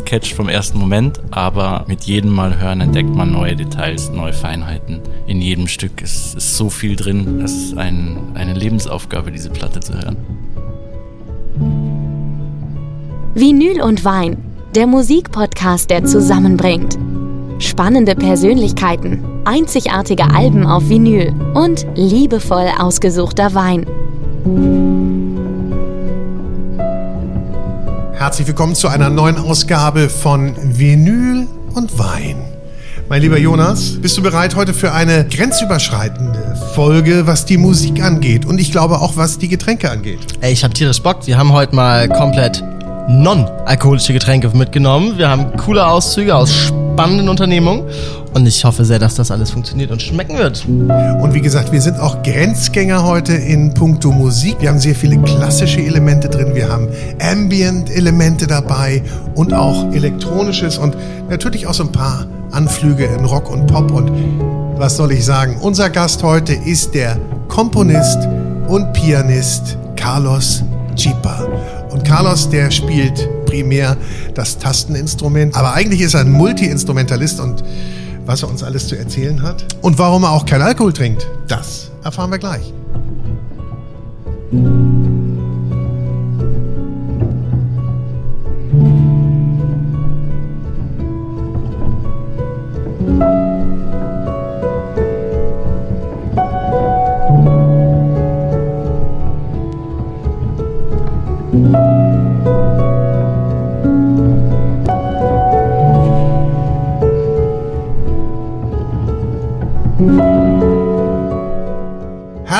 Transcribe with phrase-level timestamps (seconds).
[0.00, 4.32] es catcht vom ersten Moment, aber mit jedem Mal hören entdeckt man neue Details, neue
[4.32, 5.00] Feinheiten.
[5.26, 7.40] In jedem Stück ist, ist so viel drin.
[7.44, 10.16] Es ist ein, eine Lebensaufgabe, diese Platte zu hören.
[13.34, 14.38] Vinyl und Wein,
[14.74, 16.98] der Musikpodcast, der zusammenbringt.
[17.58, 23.86] Spannende Persönlichkeiten, einzigartige Alben auf Vinyl und liebevoll ausgesuchter Wein.
[28.20, 32.36] Herzlich willkommen zu einer neuen Ausgabe von Vinyl und Wein.
[33.08, 38.44] Mein lieber Jonas, bist du bereit heute für eine grenzüberschreitende Folge, was die Musik angeht
[38.44, 40.18] und ich glaube auch, was die Getränke angeht?
[40.42, 41.26] Ey, ich hab tierisch Bock.
[41.26, 42.62] Wir haben heute mal komplett
[43.08, 45.16] non-alkoholische Getränke mitgenommen.
[45.16, 47.84] Wir haben coole Auszüge aus spannenden Unternehmungen
[48.34, 50.66] und ich hoffe sehr, dass das alles funktioniert und schmecken wird.
[50.66, 54.56] Und wie gesagt, wir sind auch Grenzgänger heute in puncto Musik.
[54.60, 56.54] Wir haben sehr viele klassische Elemente drin.
[56.54, 59.02] Wir haben Ambient-Elemente dabei
[59.34, 60.94] und auch elektronisches und
[61.30, 63.90] natürlich auch so ein paar Anflüge in Rock und Pop.
[63.92, 64.12] Und
[64.78, 65.56] was soll ich sagen?
[65.62, 68.18] Unser Gast heute ist der Komponist
[68.68, 70.62] und Pianist Carlos
[70.96, 71.46] Chipa.
[71.88, 73.96] Und Carlos, der spielt primär
[74.34, 77.64] das Tasteninstrument, aber eigentlich ist er ein Multi-Instrumentalist und
[78.24, 81.90] was er uns alles zu erzählen hat und warum er auch kein Alkohol trinkt, das
[82.04, 82.72] erfahren wir gleich.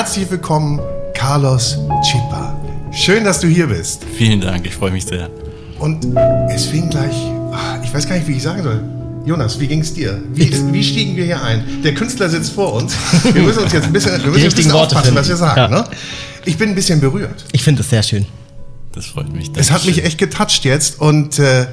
[0.01, 0.81] Herzlich willkommen,
[1.13, 2.59] Carlos Chipa.
[2.91, 4.03] Schön, dass du hier bist.
[4.17, 5.29] Vielen Dank, ich freue mich sehr.
[5.79, 6.17] Und
[6.49, 7.15] es fing gleich,
[7.53, 8.83] ah, ich weiß gar nicht, wie ich sagen soll.
[9.27, 10.19] Jonas, wie ging es dir?
[10.33, 11.83] Wie, wie, stiegen wir hier ein?
[11.85, 12.95] Der Künstler sitzt vor uns.
[13.35, 15.21] Wir müssen uns jetzt ein bisschen, wir müssen ein bisschen aufpassen, finden.
[15.21, 15.61] was wir sagen.
[15.61, 15.69] Ja.
[15.69, 15.85] Ne?
[16.47, 17.45] Ich bin ein bisschen berührt.
[17.53, 18.25] Ich finde es sehr schön.
[18.93, 19.51] Das freut mich.
[19.55, 21.67] Es hat mich echt getoucht jetzt und äh,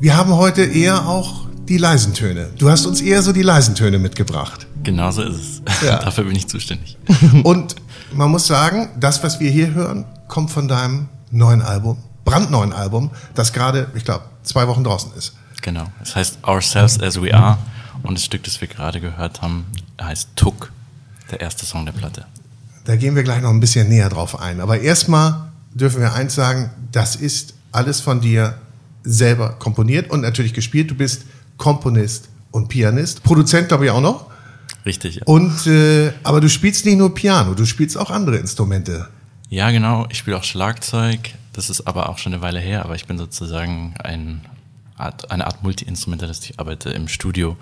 [0.00, 2.48] wir haben heute eher auch die leisen Töne.
[2.56, 4.66] Du hast uns eher so die leisen Töne mitgebracht.
[4.82, 5.62] Genau so ist es.
[5.86, 5.98] Ja.
[5.98, 6.98] Dafür bin ich zuständig.
[7.44, 7.76] Und
[8.12, 13.10] man muss sagen, das, was wir hier hören, kommt von deinem neuen Album, brandneuen Album,
[13.34, 15.34] das gerade, ich glaube, zwei Wochen draußen ist.
[15.62, 15.86] Genau.
[16.02, 17.58] Es heißt Ourselves as We Are
[18.02, 19.66] und das Stück, das wir gerade gehört haben,
[20.00, 20.72] heißt Tuck,
[21.30, 22.26] der erste Song der Platte.
[22.84, 24.60] Da gehen wir gleich noch ein bisschen näher drauf ein.
[24.60, 28.54] Aber erstmal dürfen wir eins sagen, das ist alles von dir
[29.04, 30.90] selber komponiert und natürlich gespielt.
[30.90, 31.22] Du bist
[31.56, 34.26] Komponist und Pianist, Produzent glaube ich auch noch.
[34.86, 35.16] Richtig.
[35.16, 35.22] Ja.
[35.26, 39.08] Und äh, aber du spielst nicht nur Piano, du spielst auch andere Instrumente.
[39.48, 40.06] Ja, genau.
[40.10, 41.34] Ich spiele auch Schlagzeug.
[41.52, 42.84] Das ist aber auch schon eine Weile her.
[42.84, 44.42] Aber ich bin sozusagen ein
[44.96, 46.44] Art, eine Art Multi-Instrumentalist.
[46.44, 47.56] Ich arbeite im Studio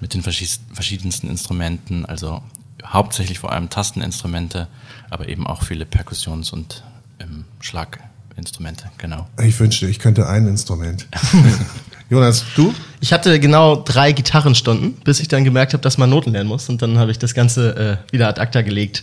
[0.00, 2.06] mit den verschiedensten Instrumenten.
[2.06, 2.42] Also
[2.84, 4.68] hauptsächlich vor allem Tasteninstrumente,
[5.10, 6.84] aber eben auch viele Perkussions- und
[7.18, 8.90] ähm, Schlaginstrumente.
[8.98, 9.28] Genau.
[9.42, 11.06] Ich wünschte, ich könnte ein Instrument.
[12.08, 12.72] Jonas, du?
[13.00, 16.68] Ich hatte genau drei Gitarrenstunden, bis ich dann gemerkt habe, dass man Noten lernen muss.
[16.68, 19.02] Und dann habe ich das Ganze äh, wieder ad acta gelegt.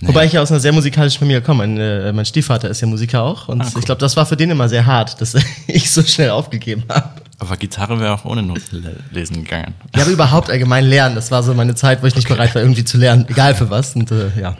[0.00, 0.08] Nee.
[0.08, 1.66] Wobei ich ja aus einer sehr musikalischen Familie komme.
[1.66, 3.48] Mein, äh, mein Stiefvater ist ja Musiker auch.
[3.48, 3.80] Und ah, cool.
[3.80, 5.34] ich glaube, das war für den immer sehr hart, dass
[5.66, 7.20] ich so schnell aufgegeben habe.
[7.40, 9.74] Aber Gitarre wäre auch ohne Noten lesen gegangen.
[9.96, 11.16] Ja, aber überhaupt allgemein lernen.
[11.16, 12.34] Das war so meine Zeit, wo ich nicht okay.
[12.34, 13.26] bereit war, irgendwie zu lernen.
[13.28, 13.96] Egal für was.
[13.96, 14.56] Und äh, ja.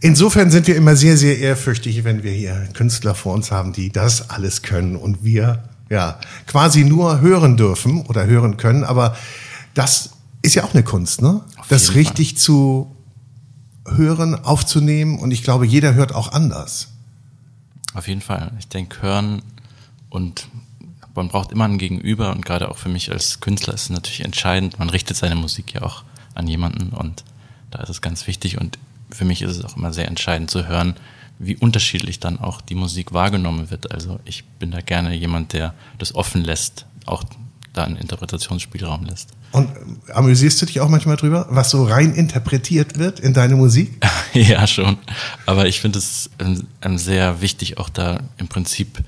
[0.00, 3.90] Insofern sind wir immer sehr, sehr ehrfürchtig, wenn wir hier Künstler vor uns haben, die
[3.90, 8.84] das alles können und wir ja, quasi nur hören dürfen oder hören können.
[8.84, 9.16] Aber
[9.74, 10.10] das
[10.42, 11.42] ist ja auch eine Kunst, ne?
[11.68, 12.38] Das richtig Fall.
[12.38, 12.96] zu
[13.86, 15.18] hören, aufzunehmen.
[15.18, 16.88] Und ich glaube, jeder hört auch anders.
[17.94, 18.52] Auf jeden Fall.
[18.58, 19.42] Ich denke, hören
[20.10, 20.48] und
[21.14, 24.24] man braucht immer ein Gegenüber und gerade auch für mich als Künstler ist es natürlich
[24.24, 24.78] entscheidend.
[24.78, 26.04] Man richtet seine Musik ja auch
[26.34, 27.24] an jemanden und
[27.70, 28.78] da ist es ganz wichtig und
[29.10, 30.94] für mich ist es auch immer sehr entscheidend zu hören,
[31.38, 33.92] wie unterschiedlich dann auch die Musik wahrgenommen wird.
[33.92, 37.24] Also ich bin da gerne jemand, der das offen lässt, auch
[37.72, 39.30] da einen Interpretationsspielraum lässt.
[39.52, 39.70] Und
[40.12, 44.02] amüsierst du dich auch manchmal drüber, was so rein interpretiert wird in deine Musik?
[44.32, 44.98] ja, schon.
[45.44, 49.02] Aber ich finde es ähm, sehr wichtig, auch da im Prinzip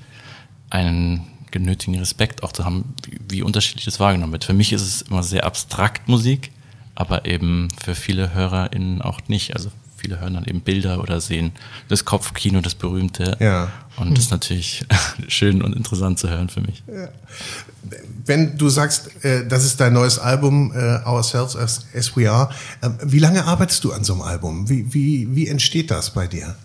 [0.69, 4.45] einen genötigen Respekt auch zu haben, wie, wie unterschiedlich das wahrgenommen wird.
[4.45, 6.51] Für mich ist es immer sehr abstrakt Musik,
[6.95, 9.55] aber eben für viele HörerInnen auch nicht.
[9.55, 11.51] Also viele hören dann eben Bilder oder sehen
[11.87, 13.37] das Kopfkino, das berühmte.
[13.39, 13.71] Ja.
[13.97, 14.85] Und das ist natürlich
[15.27, 16.83] schön und interessant zu hören für mich.
[16.87, 17.09] Ja.
[18.25, 22.49] Wenn du sagst, äh, das ist dein neues Album, äh, Ourselves as, as We Are,
[22.81, 24.69] äh, wie lange arbeitest du an so einem Album?
[24.69, 26.55] Wie, wie, wie entsteht das bei dir?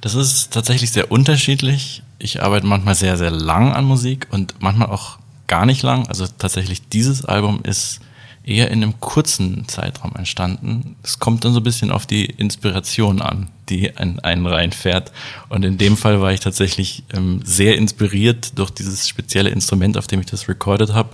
[0.00, 2.02] Das ist tatsächlich sehr unterschiedlich.
[2.18, 6.06] Ich arbeite manchmal sehr, sehr lang an Musik und manchmal auch gar nicht lang.
[6.08, 8.00] Also tatsächlich dieses Album ist
[8.48, 10.96] eher in einem kurzen Zeitraum entstanden.
[11.02, 15.12] Es kommt dann so ein bisschen auf die Inspiration an, die an einen reinfährt.
[15.48, 20.06] Und in dem Fall war ich tatsächlich ähm, sehr inspiriert durch dieses spezielle Instrument, auf
[20.06, 21.10] dem ich das recorded habe.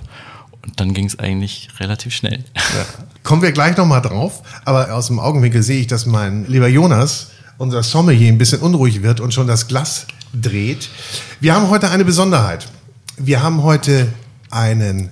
[0.65, 2.45] Und dann ging es eigentlich relativ schnell.
[2.55, 2.87] Ja.
[3.23, 4.43] Kommen wir gleich nochmal drauf.
[4.65, 9.03] Aber aus dem Augenwinkel sehe ich, dass mein lieber Jonas, unser Sommelier, ein bisschen unruhig
[9.03, 10.89] wird und schon das Glas dreht.
[11.41, 12.69] Wir haben heute eine Besonderheit.
[13.17, 14.13] Wir haben heute
[14.51, 15.11] einen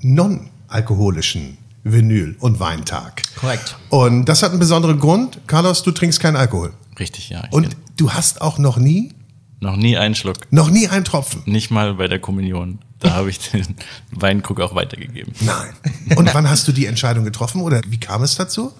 [0.00, 3.22] non-alkoholischen Vinyl- und Weintag.
[3.36, 3.76] Korrekt.
[3.90, 5.38] Und das hat einen besonderen Grund.
[5.46, 6.72] Carlos, du trinkst keinen Alkohol.
[6.98, 7.44] Richtig, ja.
[7.50, 9.12] Und du hast auch noch nie,
[9.60, 10.50] noch nie einen Schluck.
[10.50, 11.42] noch nie einen Tropfen.
[11.46, 12.78] Nicht mal bei der Kommunion.
[13.00, 13.76] Da habe ich den
[14.12, 15.34] Weinkrug auch weitergegeben.
[15.40, 16.16] Nein.
[16.16, 18.72] Und wann hast du die Entscheidung getroffen oder wie kam es dazu?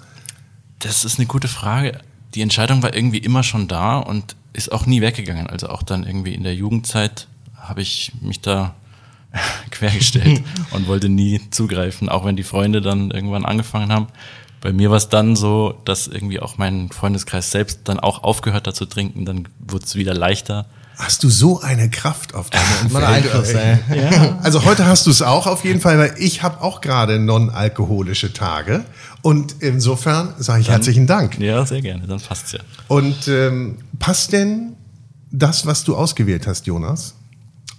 [0.78, 2.00] Das ist eine gute Frage.
[2.34, 5.46] Die Entscheidung war irgendwie immer schon da und ist auch nie weggegangen.
[5.48, 8.74] Also auch dann irgendwie in der Jugendzeit habe ich mich da
[9.70, 14.06] quergestellt und wollte nie zugreifen, auch wenn die Freunde dann irgendwann angefangen haben.
[14.60, 18.66] Bei mir war es dann so, dass irgendwie auch mein Freundeskreis selbst dann auch aufgehört
[18.66, 20.66] hat zu trinken, dann wurde es wieder leichter.
[20.96, 23.04] Hast du so eine Kraft auf deine Umfeld?
[23.04, 23.78] Einfluss, ey.
[24.42, 28.32] Also heute hast du es auch auf jeden Fall, weil ich habe auch gerade non-alkoholische
[28.32, 28.84] Tage
[29.20, 31.38] und insofern sage ich herzlichen Dank.
[31.38, 32.60] Ja, sehr gerne, dann passt's ja.
[32.88, 34.76] Und ähm, passt denn
[35.30, 37.14] das, was du ausgewählt hast, Jonas?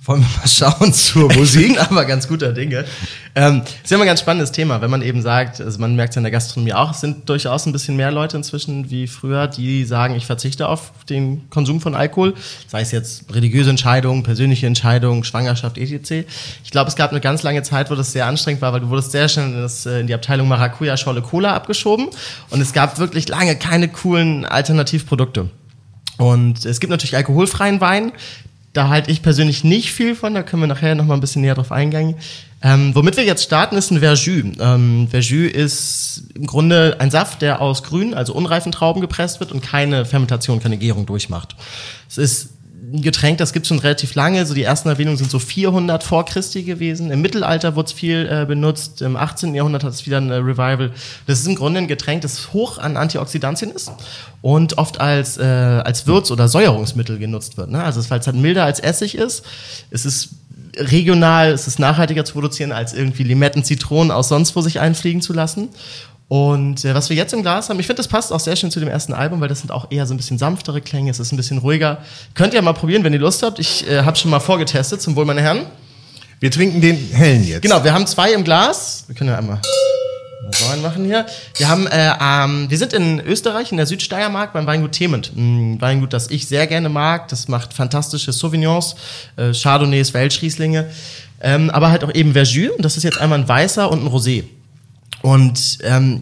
[0.06, 2.86] Wollen wir mal schauen zur Musik, aber ganz guter Dinge.
[3.34, 6.12] Ähm, ist ja immer ein ganz spannendes Thema, wenn man eben sagt, also man merkt
[6.12, 9.48] es in der Gastronomie auch, es sind durchaus ein bisschen mehr Leute inzwischen wie früher,
[9.48, 12.36] die sagen, ich verzichte auf den Konsum von Alkohol,
[12.68, 16.28] sei es jetzt religiöse Entscheidungen, persönliche Entscheidungen, Schwangerschaft, etc.
[16.64, 18.90] Ich glaube, es gab eine ganz lange Zeit, wo das sehr anstrengend war, weil du
[18.90, 22.10] wurdest sehr schnell in, das, äh, in die Abteilung Maracuja Scholle Cola abgeschoben
[22.52, 25.50] und es gab wirklich lange keine coolen Alternativprodukte.
[26.18, 28.14] Und es gibt natürlich alkoholfreien Wein.
[28.76, 31.42] Da halte ich persönlich nicht viel von, da können wir nachher noch mal ein bisschen
[31.42, 32.16] näher drauf eingehen.
[32.62, 34.44] Ähm, womit wir jetzt starten, ist ein Verjus.
[34.60, 39.54] Ähm, Verjus ist im Grunde ein Saft, der aus grünen, also unreifen Trauben gepresst wird
[39.54, 41.56] und keine Fermentation, keine Gärung durchmacht.
[42.10, 42.50] Es ist
[42.94, 44.46] ein Getränk, das gibt es schon relativ lange.
[44.46, 47.12] So die ersten Erwähnungen sind so 400 vor Christi gewesen.
[47.12, 49.02] Im Mittelalter wurde es viel äh, benutzt.
[49.02, 49.56] Im 18.
[49.56, 50.92] Jahrhundert hat es wieder ein äh, Revival.
[51.28, 53.92] Das ist im Grunde ein Getränk, das hoch an Antioxidantien ist
[54.42, 57.72] und oft als, äh, als Würz- oder Säuerungsmittel genutzt wird.
[57.72, 57.84] Ne?
[57.84, 59.44] Also weil es halt milder als Essig ist.
[59.90, 60.30] Es ist
[60.78, 65.22] regional, es ist nachhaltiger zu produzieren, als irgendwie Limetten, Zitronen aus sonst wo sich einfliegen
[65.22, 65.70] zu lassen.
[66.28, 68.72] Und äh, was wir jetzt im Glas haben, ich finde, das passt auch sehr schön
[68.72, 71.20] zu dem ersten Album, weil das sind auch eher so ein bisschen sanftere Klänge, es
[71.20, 72.00] ist ein bisschen ruhiger.
[72.34, 73.60] Könnt ihr mal probieren, wenn ihr Lust habt.
[73.60, 75.66] Ich äh, habe schon mal vorgetestet, zum Wohl, meine Herren.
[76.40, 77.62] Wir trinken den hellen jetzt.
[77.62, 79.06] Genau, wir haben zwei im Glas.
[79.08, 79.62] Wir können ja einmal
[80.72, 81.26] einen machen hier.
[81.58, 85.32] Wir haben, äh, ähm, wir sind in Österreich, in der Südsteiermark, beim Weingut Thement.
[85.36, 87.28] Ein Weingut, das ich sehr gerne mag.
[87.30, 88.96] Das macht fantastische Sauvignons,
[89.38, 90.90] äh, Chardonnays, Welschrieslinge.
[91.42, 92.72] Ähm, aber halt auch eben Verjus.
[92.72, 94.44] Und das ist jetzt einmal ein weißer und ein Rosé.
[95.26, 96.22] Und ähm,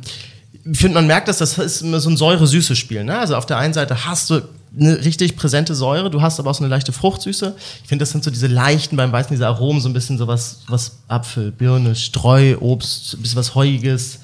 [0.64, 3.04] ich finde, man merkt, dass das ist immer so ein säure-süße Spiel.
[3.04, 3.20] Ne?
[3.20, 4.42] Also auf der einen Seite hast du
[4.80, 7.54] eine richtig präsente Säure, du hast aber auch so eine leichte Fruchtsüße.
[7.84, 10.28] Ich finde, das sind so diese leichten beim Weißen, diese Aromen, so ein bisschen so
[10.28, 14.20] was, was Apfel, Birne, Streu, Obst, ein bisschen was Heuiges.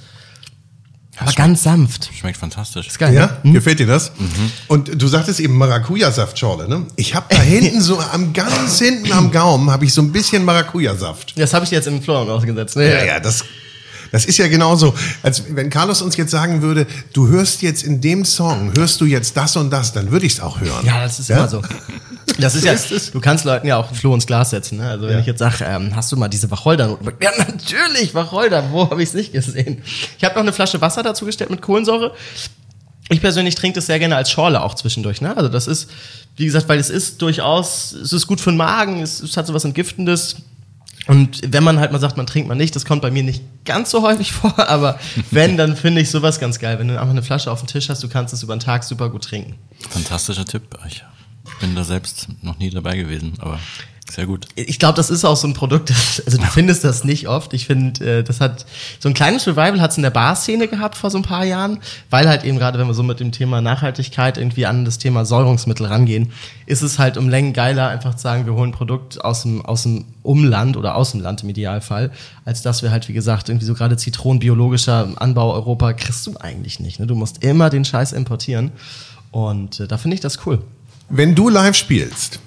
[1.17, 2.09] Aber ganz sanft.
[2.17, 2.87] Schmeckt fantastisch.
[2.87, 3.13] Ist geil.
[3.13, 3.51] Ja, ne?
[3.51, 4.13] gefällt dir das?
[4.69, 6.85] Und du sagtest eben Maracuja-Saftschorle, ne?
[6.95, 10.45] Ich habe da hinten so am ganz hinten am Gaumen habe ich so ein bisschen
[10.45, 11.37] Maracuja-Saft.
[11.37, 12.77] Das habe ich dir jetzt in den Florian ausgesetzt.
[12.77, 12.89] Ne?
[12.89, 13.43] Ja, ja, das,
[14.11, 18.01] das ist ja genauso, als wenn Carlos uns jetzt sagen würde, du hörst jetzt in
[18.01, 20.85] dem Song, hörst du jetzt das und das, dann würde ich es auch hören.
[20.85, 21.61] Ja, das ist immer so.
[22.39, 22.73] Das ist ja,
[23.11, 24.77] du kannst Leuten ja auch Floh ins Glas setzen.
[24.77, 24.89] Ne?
[24.89, 25.19] Also wenn Ja.
[25.19, 27.11] ich jetzt sage, ähm, hast du mal diese Wacholder-Noten?
[27.21, 29.81] Ja, natürlich, Wacholder, wo habe ich es nicht gesehen?
[30.17, 32.13] Ich habe noch eine Flasche Wasser dazu gestellt mit Kohlensäure.
[33.09, 35.19] Ich persönlich trinke das sehr gerne als Schorle auch zwischendurch.
[35.19, 35.35] Ne?
[35.35, 35.89] Also das ist,
[36.37, 39.47] wie gesagt, weil es ist durchaus, es ist gut für den Magen, es, es hat
[39.47, 40.35] so was Entgiftendes.
[41.07, 43.43] Und wenn man halt mal sagt, man trinkt man nicht, das kommt bei mir nicht
[43.65, 44.99] ganz so häufig vor, aber
[45.31, 46.77] wenn, dann finde ich sowas ganz geil.
[46.79, 48.83] Wenn du einfach eine Flasche auf dem Tisch hast, du kannst es über den Tag
[48.83, 49.55] super gut trinken.
[49.89, 50.63] Fantastischer Tipp.
[50.87, 51.03] Ich
[51.59, 53.59] bin da selbst noch nie dabei gewesen, aber
[54.11, 54.47] sehr gut.
[54.55, 57.53] ich glaube, das ist auch so ein Produkt, das, also du findest das nicht oft.
[57.53, 58.65] Ich finde, äh, das hat
[58.99, 61.79] so ein kleines Revival hat es in der Bar-Szene gehabt vor so ein paar Jahren,
[62.09, 65.25] weil halt eben gerade, wenn wir so mit dem Thema Nachhaltigkeit irgendwie an das Thema
[65.25, 66.31] Säurungsmittel rangehen,
[66.65, 69.65] ist es halt um Längen geiler, einfach zu sagen, wir holen ein Produkt aus dem,
[69.65, 72.11] aus dem Umland oder aus dem Land im Idealfall,
[72.45, 76.37] als dass wir halt, wie gesagt, irgendwie so gerade Zitronen, biologischer Anbau Europa kriegst du
[76.37, 76.99] eigentlich nicht.
[76.99, 77.07] Ne?
[77.07, 78.71] Du musst immer den Scheiß importieren.
[79.31, 80.61] Und äh, da finde ich das cool.
[81.09, 82.39] Wenn du live spielst,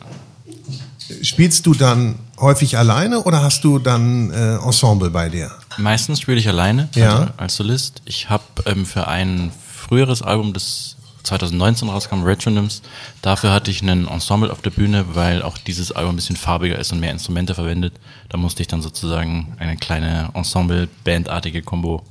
[1.23, 5.51] spielst du dann häufig alleine oder hast du dann äh, Ensemble bei dir?
[5.79, 7.15] Meistens spiele ich alleine, Ja.
[7.19, 8.03] also als Solist.
[8.05, 12.83] Ich habe ähm, für ein früheres Album, das 2019 rauskam, Retronyms.
[13.23, 16.79] Dafür hatte ich einen Ensemble auf der Bühne, weil auch dieses Album ein bisschen farbiger
[16.79, 17.95] ist und mehr Instrumente verwendet.
[18.29, 22.03] Da musste ich dann sozusagen eine kleine Ensemble-Bandartige Combo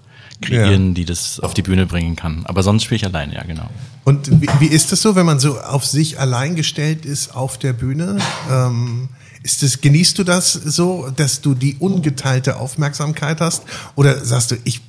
[0.41, 0.93] kreieren, ja.
[0.93, 2.45] die das auf die Bühne bringen kann.
[2.45, 3.69] Aber sonst spiele ich alleine, ja, genau.
[4.03, 7.57] Und wie, wie ist das so, wenn man so auf sich allein gestellt ist auf
[7.57, 8.17] der Bühne?
[8.50, 9.10] Ähm,
[9.43, 13.63] ist das, genießt du das so, dass du die ungeteilte Aufmerksamkeit hast?
[13.95, 14.81] Oder sagst du, ich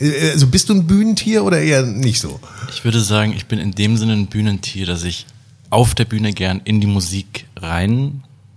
[0.00, 2.40] äh, also bist du ein Bühnentier oder eher nicht so?
[2.72, 5.26] Ich würde sagen, ich bin in dem Sinne ein Bühnentier, dass ich
[5.68, 7.46] auf der Bühne gern in die Musik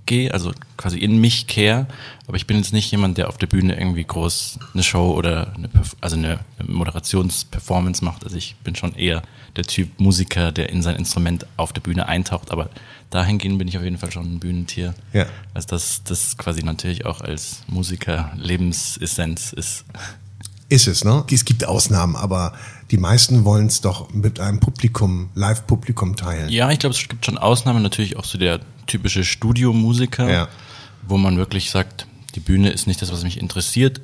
[0.04, 1.88] reingehe, also quasi in mich kehre.
[2.28, 5.54] Aber ich bin jetzt nicht jemand, der auf der Bühne irgendwie groß eine Show oder
[5.56, 5.70] eine,
[6.02, 8.24] also eine Moderationsperformance macht.
[8.24, 9.24] Also ich bin schon eher
[9.56, 12.52] der Typ Musiker, der in sein Instrument auf der Bühne eintaucht.
[12.52, 12.70] Aber
[13.10, 14.94] dahingehend bin ich auf jeden Fall schon ein Bühnentier.
[15.12, 15.26] Ja.
[15.54, 19.86] Also das, das quasi natürlich auch als Musiker Lebensessenz ist.
[20.74, 21.24] Ist es, ne?
[21.30, 22.54] Es gibt Ausnahmen, aber
[22.90, 26.50] die meisten wollen es doch mit einem Publikum, Live-Publikum teilen.
[26.50, 30.48] Ja, ich glaube, es gibt schon Ausnahmen, natürlich auch so der typische Studiomusiker, ja.
[31.08, 34.02] wo man wirklich sagt, die Bühne ist nicht das, was mich interessiert.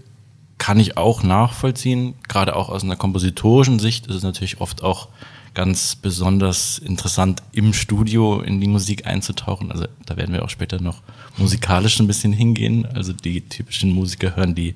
[0.60, 2.14] Kann ich auch nachvollziehen.
[2.28, 5.08] Gerade auch aus einer kompositorischen Sicht ist es natürlich oft auch
[5.56, 9.72] ganz besonders interessant, im Studio in die Musik einzutauchen.
[9.72, 11.02] Also da werden wir auch später noch
[11.36, 12.86] musikalisch ein bisschen hingehen.
[12.94, 14.76] Also die typischen Musiker hören die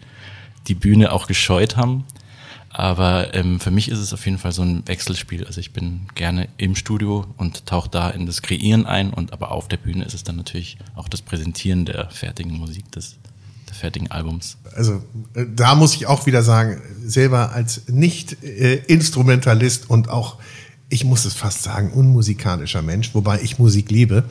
[0.68, 2.06] die Bühne auch gescheut haben.
[2.76, 5.46] Aber ähm, für mich ist es auf jeden Fall so ein Wechselspiel.
[5.46, 9.52] Also ich bin gerne im Studio und tauche da in das Kreieren ein und aber
[9.52, 13.18] auf der Bühne ist es dann natürlich auch das Präsentieren der fertigen Musik, des,
[13.70, 14.58] des fertigen Albums.
[14.76, 15.04] Also
[15.36, 20.40] äh, da muss ich auch wieder sagen, selber als Nicht-Instrumentalist und auch
[20.90, 24.26] ich muss es fast sagen, unmusikalischer Mensch, wobei ich Musik liebe.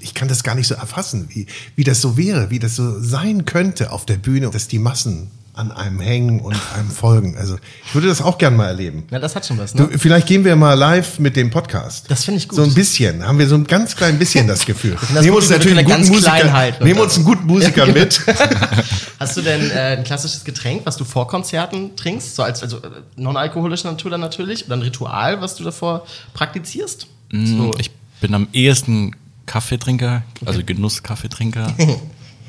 [0.00, 3.00] Ich kann das gar nicht so erfassen, wie, wie das so wäre, wie das so
[3.00, 7.36] sein könnte auf der Bühne, dass die Massen an einem hängen und einem folgen.
[7.36, 9.04] Also ich würde das auch gern mal erleben.
[9.10, 9.74] Ja, das hat schon was.
[9.74, 9.86] Ne?
[9.86, 12.10] Du, vielleicht gehen wir mal live mit dem Podcast.
[12.10, 12.56] Das finde ich gut.
[12.56, 14.96] So ein bisschen haben wir so ein ganz klein bisschen das Gefühl.
[15.14, 18.18] das nehmen uns natürlich einen guten Musiker, nehmen uns einen guten Musiker mit.
[19.20, 22.78] Hast du denn äh, ein klassisches Getränk, was du vor Konzerten trinkst, so als also
[22.78, 27.08] äh, non-alkoholische Natur dann natürlich, oder ein Ritual, was du davor praktizierst?
[27.30, 27.70] Mm, so.
[27.78, 27.90] Ich
[28.22, 31.74] bin am ehesten Kaffeetrinker, also Genuss-Kaffeetrinker.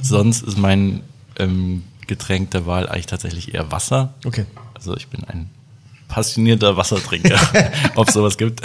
[0.02, 1.02] Sonst ist mein
[1.38, 4.14] ähm, Getränk der Wahl eigentlich tatsächlich eher Wasser.
[4.26, 4.46] Okay.
[4.74, 5.50] Also ich bin ein
[6.14, 7.40] passionierter Wassertrinker,
[7.96, 8.62] ob es sowas gibt.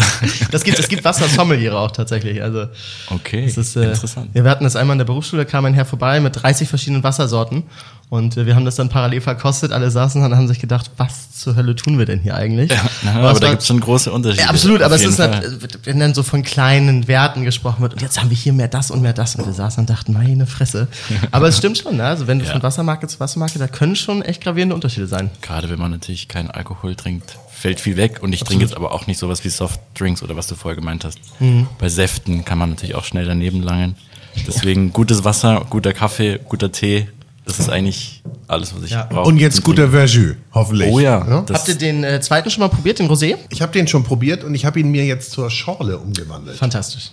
[0.50, 2.42] Das gibt es gibt Wassersommeliere auch tatsächlich.
[2.42, 2.66] Also
[3.08, 4.28] okay, ist, äh, interessant.
[4.34, 7.02] Ja, wir hatten das einmal in der Berufsschule, kam ein Herr vorbei mit 30 verschiedenen
[7.02, 7.64] Wassersorten
[8.10, 9.72] und äh, wir haben das dann parallel verkostet.
[9.72, 12.70] Alle saßen und haben sich gedacht, was zur Hölle tun wir denn hier eigentlich?
[12.70, 14.44] Ja, na, aber, aber da gibt es schon große Unterschiede.
[14.44, 18.02] Ja, absolut, aber es ist, halt, wenn dann so von kleinen Werten gesprochen wird und
[18.02, 20.46] jetzt haben wir hier mehr das und mehr das und wir saßen und dachten, meine
[20.46, 20.88] Fresse.
[21.30, 22.04] Aber es stimmt schon, ne?
[22.04, 22.52] also wenn du ja.
[22.52, 25.30] von Wassermarke zu Wassermarke, da können schon echt gravierende Unterschiede sein.
[25.42, 28.60] Gerade wenn man natürlich keinen Alkohol trinkt, fällt viel weg und ich absolut.
[28.60, 31.18] trinke jetzt aber auch nicht sowas wie Softdrinks oder was du vorher gemeint hast.
[31.40, 31.66] Mhm.
[31.78, 33.96] Bei Säften kann man natürlich auch schnell daneben langen.
[34.46, 37.08] Deswegen gutes Wasser, guter Kaffee, guter Tee,
[37.48, 39.04] das ist eigentlich alles, was ich ja.
[39.04, 39.26] brauche.
[39.26, 40.92] Und jetzt guter Verjus, hoffentlich.
[40.92, 41.26] Oh ja.
[41.26, 41.44] ja?
[41.50, 43.36] Habt ihr den äh, zweiten schon mal probiert, den Rosé?
[43.48, 46.58] Ich habe den schon probiert und ich habe ihn mir jetzt zur Schorle umgewandelt.
[46.58, 47.10] Fantastisch.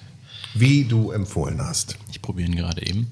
[0.54, 1.96] Wie du empfohlen hast.
[2.12, 3.10] Ich probiere ihn gerade eben.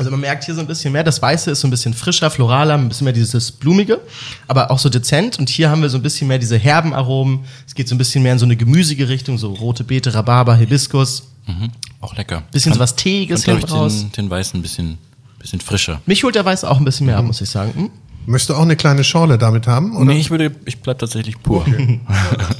[0.00, 2.30] Also man merkt hier so ein bisschen mehr, das Weiße ist so ein bisschen frischer,
[2.30, 4.00] floraler, ein bisschen mehr dieses Blumige,
[4.48, 5.38] aber auch so dezent.
[5.38, 7.40] Und hier haben wir so ein bisschen mehr diese herben Aromen.
[7.66, 10.56] Es geht so ein bisschen mehr in so eine gemüsige Richtung, so rote Beete, Rhabarber,
[10.56, 11.28] Hibiskus.
[11.46, 11.70] Mhm.
[12.00, 12.44] Auch lecker.
[12.50, 14.00] Bisschen so was Teiges hinten raus.
[14.00, 14.98] Den, den Weißen ein bisschen
[15.40, 16.02] Bisschen frischer.
[16.04, 17.72] Mich holt der Weiß auch ein bisschen mehr ab, muss ich sagen.
[17.74, 17.90] Hm?
[18.30, 19.96] Möchtest du auch eine kleine Schorle damit haben?
[19.96, 20.04] Oder?
[20.06, 21.62] Nee, ich würde, ich bleib tatsächlich pur.
[21.62, 22.00] Okay.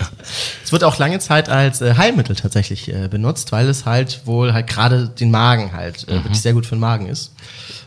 [0.64, 4.52] es wird auch lange Zeit als äh, Heilmittel tatsächlich äh, benutzt, weil es halt wohl
[4.52, 6.24] halt gerade den Magen halt äh, mhm.
[6.24, 7.34] wirklich sehr gut für den Magen ist.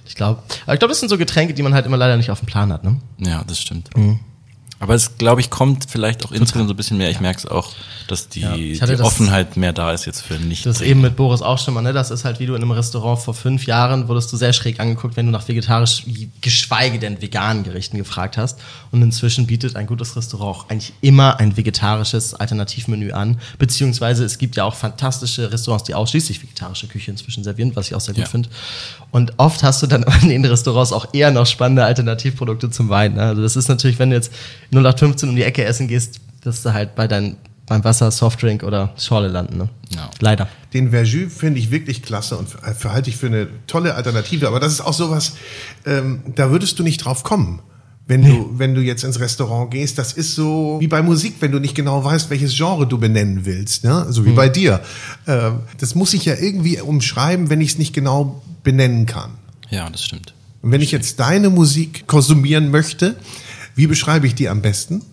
[0.05, 2.31] Ich glaube, aber ich glaube, das sind so Getränke, die man halt immer leider nicht
[2.31, 2.99] auf dem Plan hat, ne?
[3.17, 3.95] Ja, das stimmt.
[3.97, 4.21] Mhm.
[4.79, 6.41] Aber es, glaube ich, kommt vielleicht auch Total.
[6.41, 7.09] insgesamt so ein bisschen mehr.
[7.09, 7.71] Ich merke es auch,
[8.07, 8.55] dass die, ja.
[8.55, 10.65] die das, Offenheit mehr da ist jetzt für nicht.
[10.65, 11.93] Das ist eben mit Boris auch schon mal, ne?
[11.93, 14.79] Das ist halt wie du in einem Restaurant vor fünf Jahren wurdest du sehr schräg
[14.79, 16.03] angeguckt, wenn du nach vegetarisch,
[16.41, 18.59] geschweige denn veganen Gerichten gefragt hast.
[18.91, 23.39] Und inzwischen bietet ein gutes Restaurant auch eigentlich immer ein vegetarisches Alternativmenü an.
[23.57, 27.95] Beziehungsweise es gibt ja auch fantastische Restaurants, die ausschließlich vegetarische Küche inzwischen servieren, was ich
[27.95, 28.29] auch sehr gut ja.
[28.29, 28.49] finde.
[29.11, 33.15] Und oft hast du dann in den Restaurants auch eher noch spannende Alternativprodukte zum Wein.
[33.15, 33.23] Ne?
[33.23, 34.31] Also das ist natürlich, wenn du jetzt
[34.73, 38.93] 0815 um die Ecke essen gehst, wirst du halt bei deinem beim Wasser, Softdrink oder
[38.97, 39.57] Schorle landen.
[39.57, 39.69] Ne?
[39.89, 40.09] Ja.
[40.19, 40.49] Leider.
[40.73, 44.47] Den Verjus finde ich wirklich klasse und verhalte ich für eine tolle Alternative.
[44.47, 45.33] Aber das ist auch sowas,
[45.85, 47.59] ähm, da würdest du nicht drauf kommen.
[48.05, 48.29] Wenn nee.
[48.31, 51.59] du, wenn du jetzt ins Restaurant gehst, das ist so wie bei Musik, wenn du
[51.59, 54.07] nicht genau weißt, welches Genre du benennen willst, ne?
[54.09, 54.35] so wie hm.
[54.35, 54.81] bei dir.
[55.25, 59.31] Ähm, das muss ich ja irgendwie umschreiben, wenn ich es nicht genau benennen kann.
[59.69, 60.33] Ja, das stimmt.
[60.61, 63.15] Und wenn ich jetzt deine Musik konsumieren möchte,
[63.75, 65.03] wie beschreibe ich die am besten?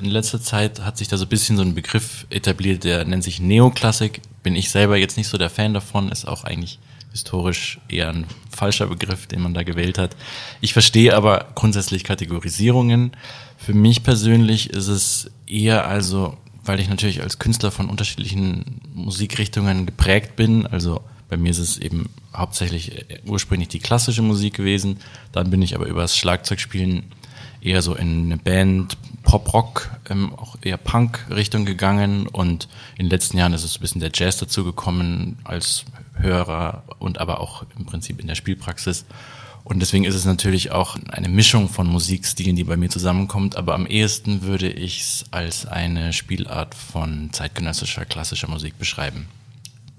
[0.00, 3.24] in letzter Zeit hat sich da so ein bisschen so ein Begriff etabliert, der nennt
[3.24, 4.20] sich Neoklassik.
[4.42, 6.78] Bin ich selber jetzt nicht so der Fan davon, ist auch eigentlich
[7.12, 10.16] historisch eher ein falscher Begriff, den man da gewählt hat.
[10.60, 13.12] Ich verstehe aber grundsätzlich Kategorisierungen.
[13.58, 19.86] Für mich persönlich ist es eher also, weil ich natürlich als Künstler von unterschiedlichen Musikrichtungen
[19.86, 24.98] geprägt bin, also bei mir ist es eben hauptsächlich ursprünglich die klassische Musik gewesen.
[25.30, 27.04] Dann bin ich aber über das Schlagzeugspielen
[27.60, 33.38] eher so in eine Band, Pop-Rock, ähm, auch eher Punk-Richtung gegangen und in den letzten
[33.38, 38.20] Jahren ist es ein bisschen der Jazz dazugekommen als Hörer und aber auch im Prinzip
[38.20, 39.04] in der Spielpraxis.
[39.62, 43.74] Und deswegen ist es natürlich auch eine Mischung von Musikstilen, die bei mir zusammenkommt, aber
[43.74, 49.28] am ehesten würde ich es als eine Spielart von zeitgenössischer klassischer Musik beschreiben.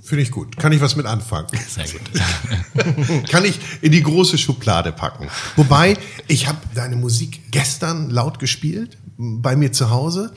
[0.01, 0.57] Finde ich gut.
[0.57, 1.47] Kann ich was mit anfangen?
[1.69, 3.27] Sehr gut.
[3.29, 5.27] Kann ich in die große Schublade packen.
[5.55, 10.33] Wobei, ich habe deine Musik gestern laut gespielt bei mir zu Hause.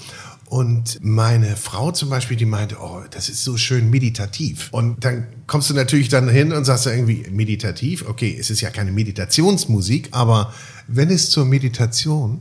[0.46, 4.68] Und meine Frau zum Beispiel, die meinte, oh, das ist so schön meditativ.
[4.70, 8.06] Und dann kommst du natürlich dann hin und sagst irgendwie meditativ.
[8.06, 10.52] Okay, es ist ja keine Meditationsmusik, aber
[10.86, 12.40] wenn es zur Meditation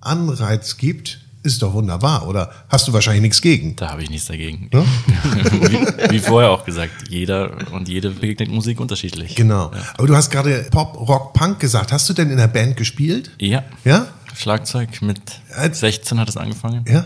[0.00, 3.76] Anreiz gibt, ist doch wunderbar, oder hast du wahrscheinlich nichts gegen?
[3.76, 4.68] Da habe ich nichts dagegen.
[4.72, 4.80] Ja?
[6.04, 9.34] wie, wie, vorher auch gesagt, jeder und jede begegnet Musik unterschiedlich.
[9.34, 9.70] Genau.
[9.72, 9.82] Ja.
[9.96, 11.92] Aber du hast gerade Pop, Rock, Punk gesagt.
[11.92, 13.30] Hast du denn in der Band gespielt?
[13.38, 13.64] Ja.
[13.84, 14.08] Ja?
[14.34, 15.20] Schlagzeug mit
[15.72, 16.84] 16 hat es angefangen.
[16.88, 17.04] Ja.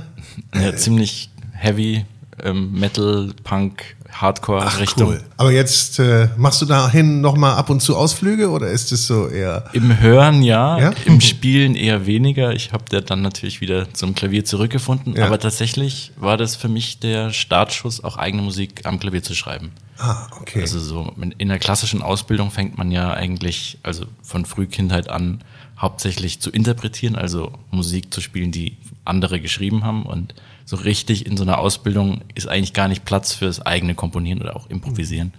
[0.54, 2.04] ja ziemlich heavy
[2.44, 5.08] ähm, Metal, Punk, Hardcore-Richtung.
[5.08, 5.24] Cool.
[5.36, 9.28] Aber jetzt äh, machst du dahin nochmal ab und zu Ausflüge oder ist es so
[9.28, 9.64] eher?
[9.72, 10.92] Im Hören ja, ja?
[11.06, 12.52] im Spielen eher weniger.
[12.52, 15.16] Ich habe dann natürlich wieder zum Klavier zurückgefunden.
[15.16, 15.26] Ja.
[15.26, 19.72] Aber tatsächlich war das für mich der Startschuss, auch eigene Musik am Klavier zu schreiben.
[19.98, 20.60] Ah, okay.
[20.60, 25.42] Also so in der klassischen Ausbildung fängt man ja eigentlich, also von Frühkindheit an,
[25.78, 30.34] hauptsächlich zu interpretieren, also Musik zu spielen, die andere geschrieben haben und
[30.72, 34.56] so richtig in so einer Ausbildung ist eigentlich gar nicht Platz fürs eigene Komponieren oder
[34.56, 35.34] auch Improvisieren.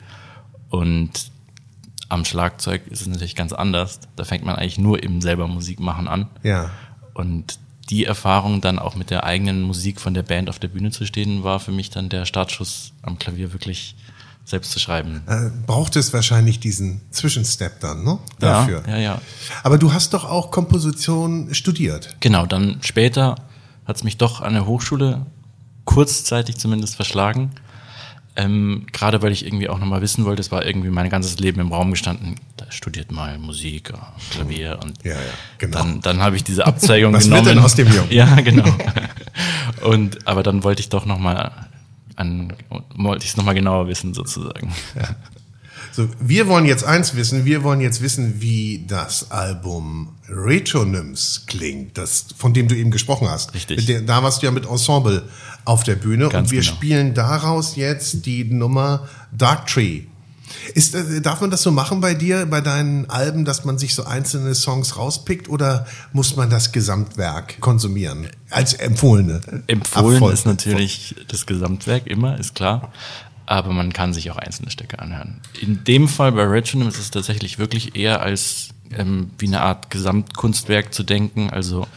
[0.69, 1.09] Und
[2.07, 3.99] am Schlagzeug ist es natürlich ganz anders.
[4.15, 6.27] Da fängt man eigentlich nur eben selber Musik machen an.
[6.43, 6.69] Ja.
[7.15, 7.57] Und
[7.89, 11.03] die Erfahrung dann auch mit der eigenen Musik von der Band auf der Bühne zu
[11.03, 13.95] stehen, war für mich dann der Startschuss am Klavier wirklich
[14.45, 15.23] selbst zu schreiben.
[15.25, 18.19] Äh, braucht es wahrscheinlich diesen Zwischenstep dann, ne?
[18.37, 18.83] Dafür.
[18.85, 19.21] Ja, ja, ja.
[19.63, 22.17] Aber du hast doch auch Komposition studiert.
[22.19, 23.35] Genau, dann später
[23.85, 25.25] hat es mich doch an der Hochschule
[25.85, 27.51] kurzzeitig zumindest verschlagen.
[28.35, 31.59] Ähm, Gerade weil ich irgendwie auch nochmal wissen wollte, es war irgendwie mein ganzes Leben
[31.61, 33.93] im Raum gestanden, da studiert mal Musik,
[34.31, 35.19] Klavier und ja, ja,
[35.59, 35.77] genau.
[35.77, 37.41] dann, dann habe ich diese Abzeigung Was genommen.
[37.41, 38.07] Was wird denn aus dem Jungen?
[38.11, 38.65] Ja, genau.
[39.83, 41.51] und aber dann wollte ich doch nochmal
[42.15, 42.53] an,
[42.95, 44.73] wollte ich es nochmal genauer wissen sozusagen.
[44.95, 45.15] Ja.
[45.95, 51.99] So, wir wollen jetzt eins wissen, wir wollen jetzt wissen, wie das Album Retronyms klingt,
[51.99, 53.53] das, von dem du eben gesprochen hast.
[53.53, 53.85] Richtig.
[53.85, 55.21] Der, da warst du ja mit Ensemble
[55.65, 56.73] auf der Bühne Ganz und wir genau.
[56.73, 60.01] spielen daraus jetzt die Nummer Dark Tree.
[60.73, 63.93] Ist, äh, darf man das so machen bei dir, bei deinen Alben, dass man sich
[63.93, 68.27] so einzelne Songs rauspickt oder muss man das Gesamtwerk konsumieren?
[68.49, 69.41] Als empfohlene?
[69.67, 70.33] Empfohlen Abfolge.
[70.33, 72.91] ist natürlich das Gesamtwerk immer, ist klar
[73.45, 75.41] aber man kann sich auch einzelne Stücke anhören.
[75.59, 79.89] In dem Fall bei Retronym ist es tatsächlich wirklich eher als ähm, wie eine Art
[79.89, 81.49] Gesamtkunstwerk zu denken.
[81.49, 81.87] Also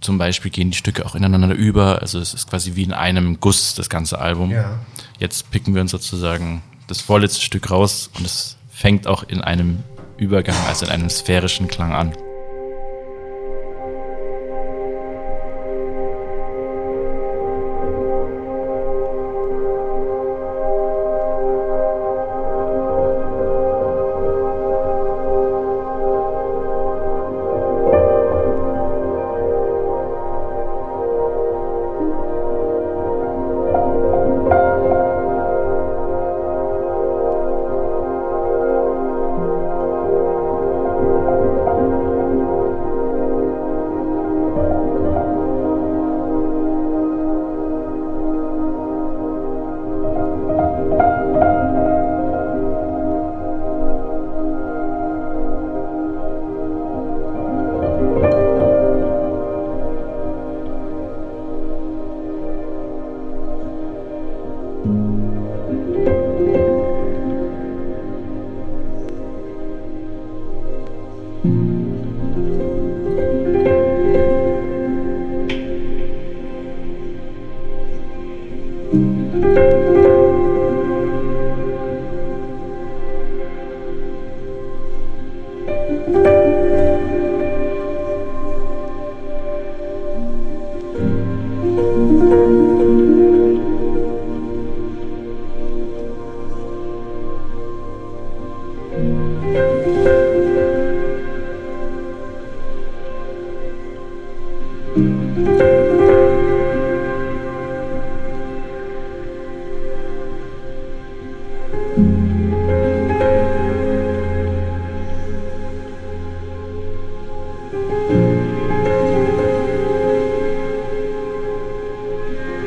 [0.00, 2.02] zum Beispiel gehen die Stücke auch ineinander über.
[2.02, 4.50] Also es ist quasi wie in einem Guss das ganze Album.
[4.50, 4.78] Ja.
[5.18, 9.82] Jetzt picken wir uns sozusagen das vorletzte Stück raus und es fängt auch in einem
[10.18, 12.12] Übergang, also in einem sphärischen Klang an.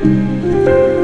[0.01, 0.98] Ja, und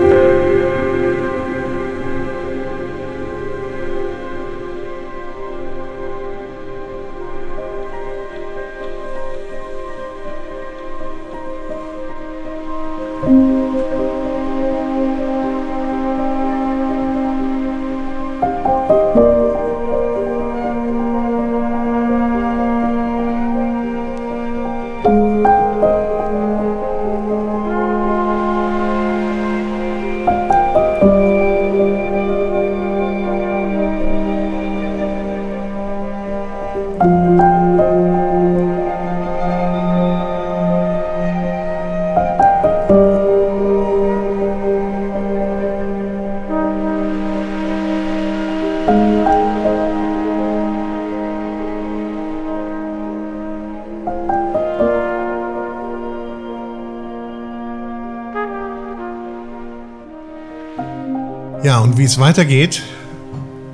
[62.06, 62.84] wie es weitergeht,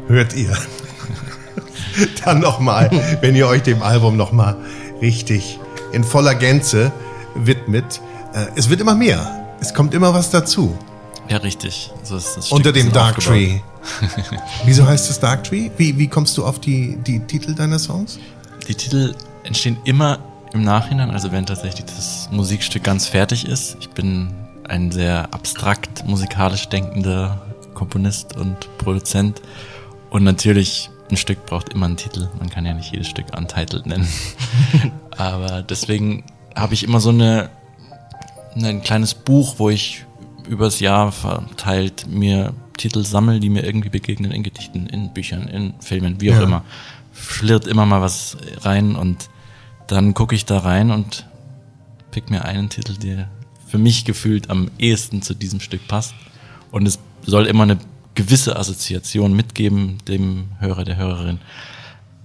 [0.07, 0.55] hört ihr
[2.23, 2.89] dann nochmal,
[3.19, 4.55] wenn ihr euch dem Album nochmal
[5.01, 5.59] richtig
[5.91, 6.93] in voller Gänze
[7.35, 7.99] widmet.
[8.33, 9.49] Äh, Es wird immer mehr.
[9.59, 10.77] Es kommt immer was dazu.
[11.27, 11.91] Ja, richtig.
[12.03, 13.37] So ist das Stück Unter dem Dark aufgebaut.
[13.37, 13.59] Tree.
[14.65, 15.69] Wieso heißt es Dark Tree?
[15.75, 18.17] Wie, wie kommst du auf die, die Titel deiner Songs?
[18.65, 19.13] Die Titel
[19.43, 20.19] entstehen immer
[20.53, 23.75] im Nachhinein, also wenn tatsächlich das Musikstück ganz fertig ist.
[23.81, 24.33] Ich bin
[24.69, 27.41] ein sehr abstrakt musikalisch denkender
[27.81, 29.41] Komponist und Produzent.
[30.11, 32.29] Und natürlich, ein Stück braucht immer einen Titel.
[32.37, 34.07] Man kann ja nicht jedes Stück Untitled nennen.
[35.17, 36.23] Aber deswegen
[36.55, 37.49] habe ich immer so eine,
[38.55, 40.05] ein kleines Buch, wo ich
[40.47, 45.73] übers Jahr verteilt mir Titel sammle, die mir irgendwie begegnen in Gedichten, in Büchern, in
[45.79, 46.43] Filmen, wie auch Ja.
[46.43, 46.63] immer.
[47.11, 49.27] Flirrt immer mal was rein und
[49.87, 51.25] dann gucke ich da rein und
[52.11, 53.27] pick mir einen Titel, der
[53.67, 56.13] für mich gefühlt am ehesten zu diesem Stück passt.
[56.71, 57.77] Und es soll immer eine
[58.15, 61.39] gewisse Assoziation mitgeben, dem Hörer, der Hörerin.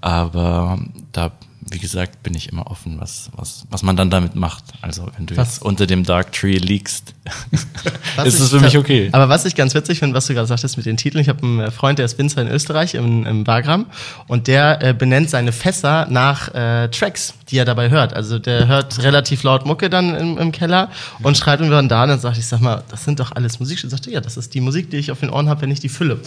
[0.01, 0.79] Aber
[1.13, 1.33] da,
[1.71, 4.65] wie gesagt, bin ich immer offen, was, was, was man dann damit macht.
[4.83, 7.13] Also wenn du Was- jetzt unter dem Dark Tree liegst,
[8.25, 9.09] ist es für mich okay.
[9.13, 11.43] Aber was ich ganz witzig finde, was du gerade sagtest mit den Titeln, ich habe
[11.43, 13.87] einen äh, Freund, der ist Winzer in Österreich, im, im Wagram,
[14.29, 18.15] und der äh, benennt seine Fässer nach äh, Tracks, die er dabei hört.
[18.15, 20.91] Also der hört relativ laut Mucke dann im, im Keller
[21.23, 23.59] und schreibt mir dann da und dann sagt, ich sag mal, das sind doch alles
[23.59, 23.91] Musikstücke.
[23.91, 25.81] Sagt er, ja, das ist die Musik, die ich auf den Ohren habe, wenn ich
[25.81, 26.21] die fülle.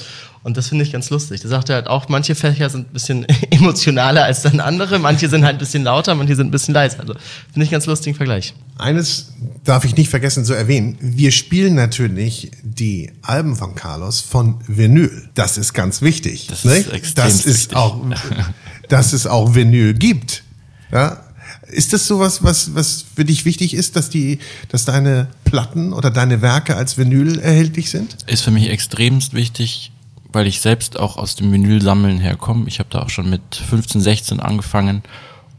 [0.43, 1.41] Und das finde ich ganz lustig.
[1.41, 5.28] Da sagt er halt auch, manche Fächer sind ein bisschen emotionaler als dann andere, manche
[5.29, 6.99] sind halt ein bisschen lauter, manche sind ein bisschen leiser.
[6.99, 7.13] Also
[7.51, 8.53] finde ich ganz lustigen Vergleich.
[8.77, 10.97] Eines darf ich nicht vergessen zu erwähnen.
[10.99, 15.29] Wir spielen natürlich die Alben von Carlos von Vinyl.
[15.35, 16.47] Das ist ganz wichtig.
[16.47, 16.77] Das ne?
[16.77, 17.77] ist extrem das ist wichtig.
[17.77, 18.01] auch,
[18.89, 20.43] dass es auch Vinyl gibt.
[20.91, 21.23] Ja?
[21.67, 24.39] Ist das sowas, was, was für dich wichtig ist, dass die,
[24.69, 28.17] dass deine Platten oder deine Werke als Vinyl erhältlich sind?
[28.27, 29.91] ist für mich extremst wichtig,
[30.31, 32.67] weil ich selbst auch aus dem Vinylsammeln herkomme.
[32.67, 35.03] Ich habe da auch schon mit 15, 16 angefangen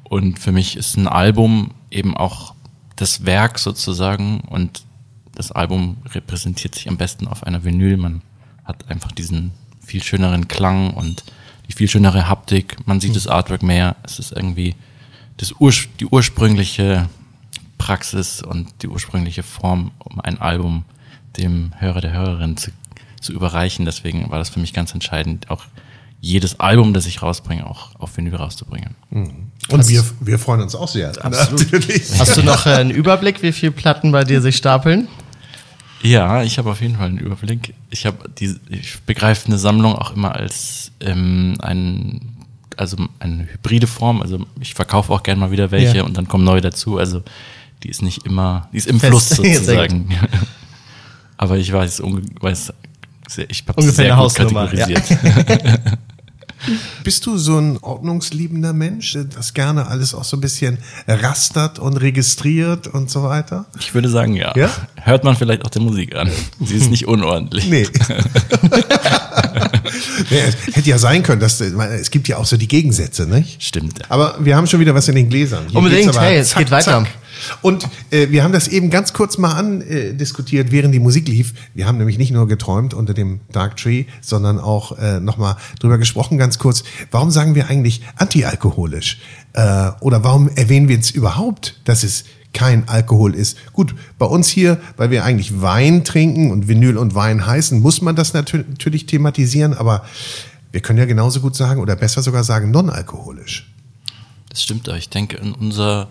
[0.05, 2.55] und für mich ist ein Album eben auch
[2.97, 4.83] das Werk sozusagen und
[5.35, 7.97] das Album repräsentiert sich am besten auf einer Vinyl.
[7.97, 8.23] Man
[8.65, 11.25] hat einfach diesen viel schöneren Klang und
[11.69, 12.77] die viel schönere Haptik.
[12.87, 13.97] Man sieht das Artwork mehr.
[14.03, 14.75] Es ist irgendwie
[15.37, 17.09] das Ur die ursprüngliche
[17.79, 20.85] Praxis und die ursprüngliche Form, um ein Album
[21.39, 22.71] dem Hörer, der Hörerin zu,
[23.21, 23.85] zu überreichen.
[23.85, 25.65] Deswegen war das für mich ganz entscheidend, auch
[26.23, 28.95] jedes Album, das ich rausbringe, auch auf Vinyl rauszubringen.
[29.11, 31.13] Und wir, wir freuen uns auch sehr.
[31.23, 32.19] Natürlich.
[32.19, 35.09] Hast du noch äh, einen Überblick, wie viele Platten bei dir sich stapeln?
[36.03, 37.75] Ja, ich habe auf jeden Fall einen Überblick.
[37.91, 42.37] Ich habe die, ich begreife eine Sammlung auch immer als ähm, ein,
[42.77, 44.21] also eine hybride Form.
[44.23, 46.05] Also ich verkaufe auch gerne mal wieder welche Ja.
[46.05, 46.99] und dann kommen neue dazu.
[46.99, 47.23] Also
[47.83, 49.11] die ist nicht immer, die ist im Fest.
[49.11, 50.09] Fluss sozusagen.
[51.39, 52.03] Aber ich weiß,
[52.41, 52.73] weiß
[53.31, 54.87] sehr, ich habe Ungefähr sehr eine gut Hausnummer, ja.
[57.05, 60.77] Bist du so ein ordnungsliebender Mensch, das gerne alles auch so ein bisschen
[61.09, 63.65] rastert und registriert und so weiter?
[63.79, 64.55] Ich würde sagen, ja.
[64.55, 64.71] Ja?
[64.97, 66.31] Hört man vielleicht auch der Musik an.
[66.63, 67.71] Sie ist nicht unordentlich.
[67.71, 67.89] Nee.
[70.31, 70.41] nee.
[70.67, 73.63] Es hätte ja sein können, dass es gibt ja auch so die Gegensätze, nicht?
[73.63, 74.11] Stimmt.
[74.11, 75.65] Aber wir haben schon wieder was in den Gläsern.
[75.69, 77.05] Hier Unbedingt, aber hey, es zack, geht weiter.
[77.05, 77.09] zack.
[77.63, 81.55] Und äh, wir haben das eben ganz kurz mal andiskutiert, äh, während die Musik lief.
[81.75, 85.99] Wir haben nämlich nicht nur geträumt unter dem Dark Tree, sondern auch äh, nochmal drüber
[85.99, 86.85] gesprochen, ganz kurz.
[87.11, 89.21] Warum sagen wir eigentlich antialkoholisch?
[89.53, 93.57] Äh, oder warum erwähnen wir jetzt überhaupt, dass es kein Alkohol ist.
[93.73, 98.03] Gut, bei uns hier, weil wir eigentlich Wein trinken und Vinyl und Wein heißen, muss
[98.03, 100.05] man das natürlich thematisieren, aber
[100.73, 103.71] wir können ja genauso gut sagen oder besser sogar sagen non-alkoholisch.
[104.49, 106.09] Das stimmt, aber ich denke, in unser,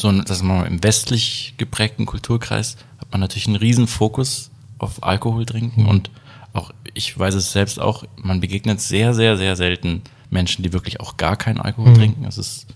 [0.00, 5.02] so ein, dass man im westlich geprägten Kulturkreis hat man natürlich einen riesen Fokus auf
[5.02, 6.10] Alkohol trinken und
[6.52, 11.00] auch, ich weiß es selbst auch, man begegnet sehr, sehr, sehr selten Menschen, die wirklich
[11.00, 11.96] auch gar keinen Alkohol mhm.
[11.96, 12.24] trinken.
[12.24, 12.66] Es ist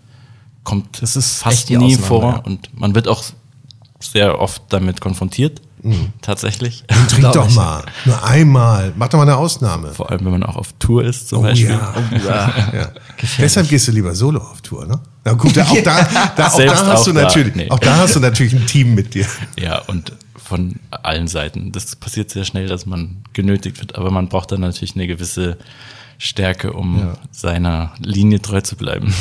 [0.64, 2.36] kommt das ist fast nie Ausnahme, vor ja.
[2.38, 3.24] und man wird auch
[3.98, 5.60] sehr oft damit konfrontiert.
[5.82, 6.12] Mhm.
[6.20, 6.84] Tatsächlich.
[6.88, 7.84] Dann trink doch mal.
[8.04, 8.92] Nur einmal.
[8.96, 9.92] Mach doch mal eine Ausnahme.
[9.92, 11.70] Vor allem, wenn man auch auf Tour ist, zum oh, Beispiel.
[11.70, 11.94] Ja.
[11.96, 12.54] Oh, ja.
[12.72, 12.92] ja.
[13.38, 15.00] Deshalb gehst du lieber solo auf Tour, ne?
[15.24, 17.70] Na gut, auch da, da, auch da hast du natürlich, nee.
[17.70, 19.26] auch da hast du natürlich ein Team mit dir.
[19.58, 21.72] Ja, und von allen Seiten.
[21.72, 25.58] Das passiert sehr schnell, dass man genötigt wird, aber man braucht dann natürlich eine gewisse
[26.18, 27.14] Stärke, um ja.
[27.30, 29.14] seiner Linie treu zu bleiben.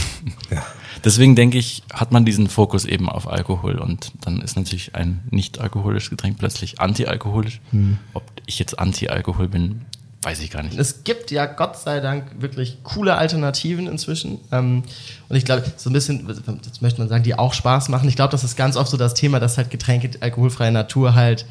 [0.50, 0.64] Ja.
[1.04, 5.24] Deswegen denke ich, hat man diesen Fokus eben auf Alkohol und dann ist natürlich ein
[5.32, 7.60] nicht alkoholisches Getränk plötzlich antialkoholisch.
[7.72, 7.98] Hm.
[8.14, 9.82] Ob ich jetzt anti-Alkohol bin,
[10.22, 10.78] weiß ich gar nicht.
[10.78, 14.40] Es gibt ja Gott sei Dank wirklich coole Alternativen inzwischen.
[14.52, 14.84] Ähm,
[15.30, 16.28] und ich glaube, so ein bisschen,
[16.64, 18.08] jetzt möchte man sagen, die auch Spaß machen.
[18.08, 21.46] Ich glaube, das ist ganz oft so das Thema, dass halt Getränke alkoholfreie Natur halt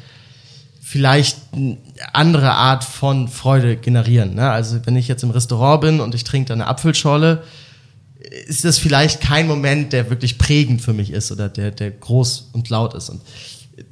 [0.81, 1.77] vielleicht eine
[2.13, 4.35] andere Art von Freude generieren.
[4.35, 4.49] Ne?
[4.49, 7.43] Also wenn ich jetzt im Restaurant bin und ich trinke da eine Apfelschorle,
[8.31, 12.49] ist das vielleicht kein Moment, der wirklich prägend für mich ist oder der, der groß
[12.53, 13.09] und laut ist.
[13.09, 13.21] Und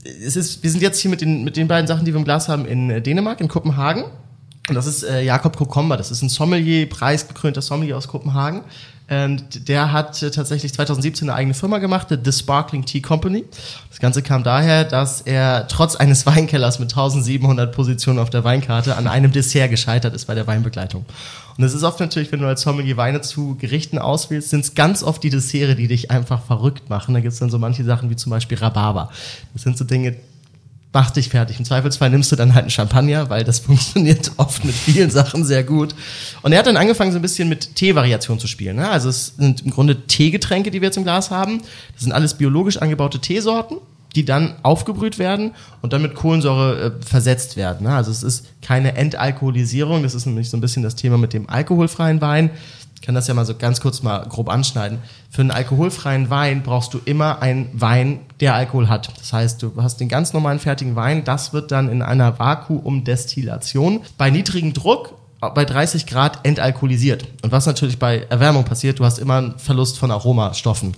[0.04, 2.24] es ist, wir sind jetzt hier mit den, mit den beiden Sachen, die wir im
[2.24, 4.06] Glas haben, in äh, Dänemark, in Kopenhagen.
[4.70, 8.62] Und das ist äh, Jakob Kokomba, das ist ein Sommelier, preisgekrönter Sommelier aus Kopenhagen.
[9.10, 13.44] Und der hat äh, tatsächlich 2017 eine eigene Firma gemacht, The Sparkling Tea Company.
[13.90, 18.96] Das Ganze kam daher, dass er trotz eines Weinkellers mit 1700 Positionen auf der Weinkarte
[18.96, 21.06] an einem Dessert gescheitert ist bei der Weinbegleitung.
[21.58, 24.76] Und es ist oft natürlich, wenn du als Sommelier Weine zu Gerichten auswählst, sind es
[24.76, 27.14] ganz oft die Desserts, die dich einfach verrückt machen.
[27.14, 29.10] Da gibt es dann so manche Sachen wie zum Beispiel Rhabarber.
[29.54, 30.16] Das sind so Dinge,
[30.92, 31.60] mach dich fertig.
[31.60, 35.46] Im Zweifelsfall nimmst du dann halt einen Champagner, weil das funktioniert oft mit vielen Sachen
[35.46, 35.96] sehr gut.
[36.42, 38.78] Und er hat dann angefangen, so ein bisschen mit Teevariationen zu spielen.
[38.78, 38.90] Ne?
[38.90, 41.62] Also es sind im Grunde Teegetränke, die wir jetzt im Glas haben.
[41.94, 43.78] Das sind alles biologisch angebaute Teesorten,
[44.16, 47.86] die dann aufgebrüht werden und dann mit Kohlensäure äh, versetzt werden.
[47.86, 47.94] Ne?
[47.94, 50.02] Also es ist keine Entalkoholisierung.
[50.02, 52.50] Das ist nämlich so ein bisschen das Thema mit dem alkoholfreien Wein.
[53.10, 55.00] Kann das ja mal so ganz kurz mal grob anschneiden.
[55.32, 59.10] Für einen alkoholfreien Wein brauchst du immer einen Wein, der Alkohol hat.
[59.18, 64.02] Das heißt, du hast den ganz normalen fertigen Wein, das wird dann in einer Vakuumdestillation
[64.20, 67.26] bei niedrigem Druck bei 30 Grad entalkoholisiert.
[67.42, 70.94] Und was natürlich bei Erwärmung passiert, du hast immer einen Verlust von Aromastoffen.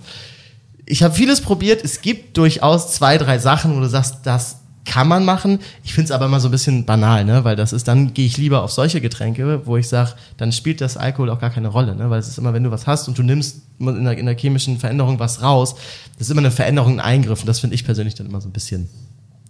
[0.84, 1.82] Ich habe vieles probiert.
[1.82, 5.60] Es gibt durchaus zwei, drei Sachen, wo du sagst, das kann man machen.
[5.84, 7.44] Ich finde es aber immer so ein bisschen banal, ne?
[7.44, 10.80] weil das ist, dann gehe ich lieber auf solche Getränke, wo ich sage, dann spielt
[10.80, 11.94] das Alkohol auch gar keine Rolle.
[11.94, 12.10] Ne?
[12.10, 14.36] Weil es ist immer, wenn du was hast und du nimmst in der, in der
[14.36, 15.74] chemischen Veränderung was raus,
[16.18, 17.40] das ist immer eine Veränderung, ein Eingriff.
[17.40, 18.88] Und das finde ich persönlich dann immer so ein bisschen,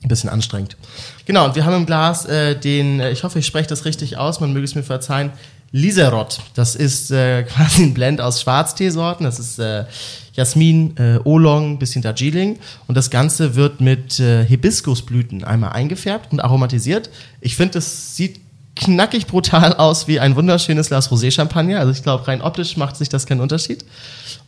[0.03, 0.77] ein bisschen anstrengend.
[1.25, 4.19] Genau, und wir haben im Glas äh, den, äh, ich hoffe, ich spreche das richtig
[4.19, 5.31] aus, man möge es mir verzeihen,
[5.73, 6.41] Liserot.
[6.55, 9.25] Das ist äh, quasi ein Blend aus Schwarzteesorten.
[9.25, 9.87] Das ist äh,
[10.33, 12.59] Jasmin, äh, Oolong, bisschen Darjeeling.
[12.87, 17.11] Und das Ganze wird mit äh, Hibiskusblüten einmal eingefärbt und aromatisiert.
[17.41, 18.41] Ich finde, es sieht
[18.75, 21.79] knackig brutal aus wie ein wunderschönes Glas Rosé-Champagner.
[21.79, 23.85] Also ich glaube, rein optisch macht sich das keinen Unterschied.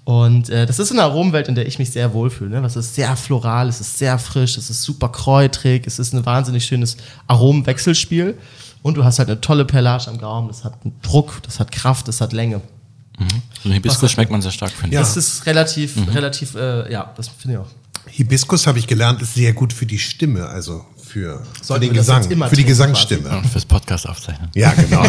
[0.04, 2.60] Und äh, das ist eine Aromenwelt, in der ich mich sehr wohlfühle.
[2.60, 2.66] Ne?
[2.66, 6.24] Es ist sehr floral, es ist sehr frisch, es ist super kräutrig, es ist ein
[6.26, 8.36] wahnsinnig schönes Aromenwechselspiel.
[8.82, 11.72] Und du hast halt eine tolle Perlage am Gaumen, das hat einen Druck, das hat
[11.72, 12.60] Kraft, das hat Länge.
[13.18, 13.42] Mhm.
[13.64, 14.94] Und Hibiskus schmeckt man sehr stark, finde ich.
[14.94, 15.00] Ja.
[15.00, 16.08] Das ist relativ, mhm.
[16.08, 17.70] relativ, äh, ja, das finde ich auch.
[18.06, 22.22] Hibiskus habe ich gelernt, ist sehr gut für die Stimme, also für, für den Gesang,
[22.22, 23.38] für die Gesangsstimme.
[23.38, 24.50] Und fürs Podcast aufzeichnen.
[24.54, 25.02] Ja, genau.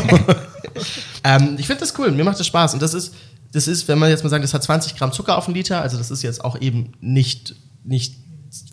[1.24, 2.74] ähm, ich finde das cool, mir macht das Spaß.
[2.74, 3.14] Und das ist,
[3.52, 5.82] das ist, wenn man jetzt mal sagt, das hat 20 Gramm Zucker auf einen Liter,
[5.82, 8.16] also das ist jetzt auch eben nicht, nicht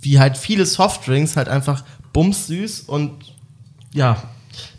[0.00, 3.12] wie halt viele Softdrinks, halt einfach bumssüß und
[3.92, 4.22] ja,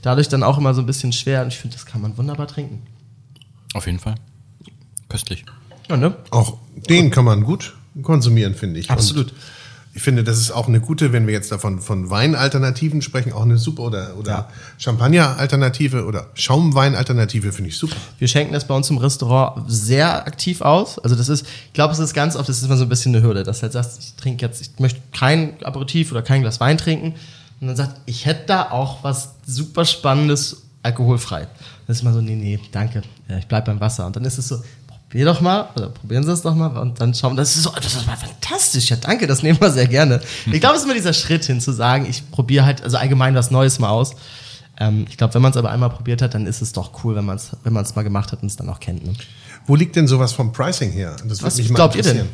[0.01, 1.41] dadurch dann auch immer so ein bisschen schwer.
[1.41, 2.83] Und ich finde, das kann man wunderbar trinken.
[3.73, 4.15] Auf jeden Fall.
[5.13, 5.45] Köstlich.
[5.89, 6.15] Ja, ne?
[6.31, 6.57] Auch
[6.89, 8.89] den kann man gut konsumieren, finde ich.
[8.89, 9.27] Absolut.
[9.27, 9.37] Und
[9.93, 13.43] ich finde, das ist auch eine gute, wenn wir jetzt davon von Weinalternativen sprechen, auch
[13.43, 14.49] eine super oder, oder ja.
[14.79, 17.95] Champagner-Alternative oder Schaumwein-Alternative finde ich super.
[18.17, 20.97] Wir schenken das bei uns im Restaurant sehr aktiv aus.
[20.97, 23.15] Also das ist, ich glaube, es ist ganz oft, das ist immer so ein bisschen
[23.15, 26.41] eine Hürde, dass du halt sagst, ich trinke jetzt, ich möchte kein Aperitif oder kein
[26.41, 27.13] Glas Wein trinken.
[27.61, 31.47] Und dann sagt, ich hätte da auch was super Spannendes alkoholfrei.
[31.87, 34.05] Das ist immer so, nee, nee, danke, ja, ich bleib beim Wasser.
[34.05, 34.61] Und dann ist es so,
[35.13, 37.37] probier doch mal, oder probieren Sie es doch mal und dann schauen.
[37.37, 38.89] Das ist so, das ist mal fantastisch.
[38.89, 40.19] Ja, danke, das nehmen wir sehr gerne.
[40.51, 43.35] Ich glaube, es ist immer dieser Schritt hin zu sagen, ich probiere halt, also allgemein
[43.35, 44.15] was Neues mal aus.
[44.79, 47.15] Ähm, ich glaube, wenn man es aber einmal probiert hat, dann ist es doch cool,
[47.15, 49.05] wenn man es wenn man's mal gemacht hat und es dann auch kennt.
[49.05, 49.13] Ne?
[49.67, 51.15] Wo liegt denn sowas vom Pricing her?
[51.27, 52.25] Das Was glaubt ihr denn?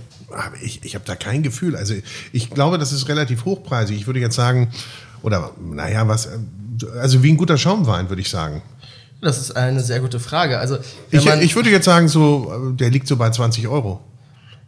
[0.62, 1.76] Ich, ich habe da kein Gefühl.
[1.76, 1.96] Also
[2.32, 3.98] ich glaube, das ist relativ hochpreisig.
[3.98, 4.70] Ich würde jetzt sagen,
[5.22, 6.30] oder naja, was,
[6.98, 8.62] also wie ein guter Schaumwein, würde ich sagen.
[9.22, 10.60] Das ist eine sehr gute Frage.
[10.60, 10.78] Also
[11.12, 14.00] ich, ich würde jetzt sagen, so, der liegt so bei 20 Euro.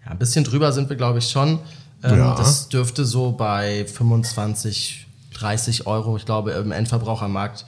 [0.05, 1.59] Ja, ein bisschen drüber sind wir, glaube ich, schon.
[2.03, 2.35] Ähm, ja.
[2.35, 7.65] Das dürfte so bei 25, 30 Euro, ich glaube, im Endverbrauchermarkt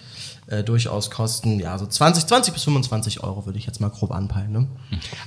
[0.48, 1.60] äh, durchaus kosten.
[1.60, 4.52] Ja, so 20, 20 bis 25 Euro würde ich jetzt mal grob anpeilen.
[4.52, 4.68] Ne?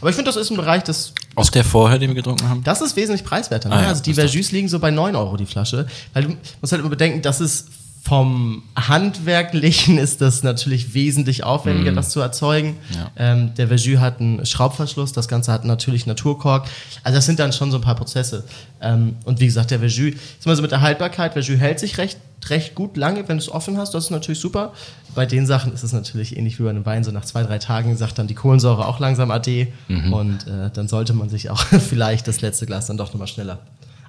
[0.00, 1.12] Aber ich finde, das ist ein Bereich, das.
[1.36, 2.62] Auch der vorher, den wir getrunken haben?
[2.64, 3.68] Das ist wesentlich preiswerter.
[3.68, 3.76] Ne?
[3.76, 5.86] Ah, ja, also die Verjus liegen so bei 9 Euro die Flasche.
[6.12, 7.68] Weil du musst halt immer bedenken, das ist
[8.06, 11.96] vom Handwerklichen ist das natürlich wesentlich aufwendiger, mm.
[11.96, 12.76] das zu erzeugen.
[12.94, 13.10] Ja.
[13.16, 16.68] Ähm, der Verjus hat einen Schraubverschluss, das Ganze hat natürlich Naturkork.
[17.02, 18.44] Also das sind dann schon so ein paar Prozesse.
[18.80, 21.98] Ähm, und wie gesagt, der Verjus, ist mal so mit der Haltbarkeit, Verjus hält sich
[21.98, 24.72] recht, recht gut lange, wenn du es offen hast, das ist natürlich super.
[25.16, 27.58] Bei den Sachen ist es natürlich ähnlich wie bei einem Wein, so nach zwei, drei
[27.58, 30.12] Tagen sagt dann die Kohlensäure auch langsam Ade mhm.
[30.12, 33.58] und äh, dann sollte man sich auch vielleicht das letzte Glas dann doch nochmal schneller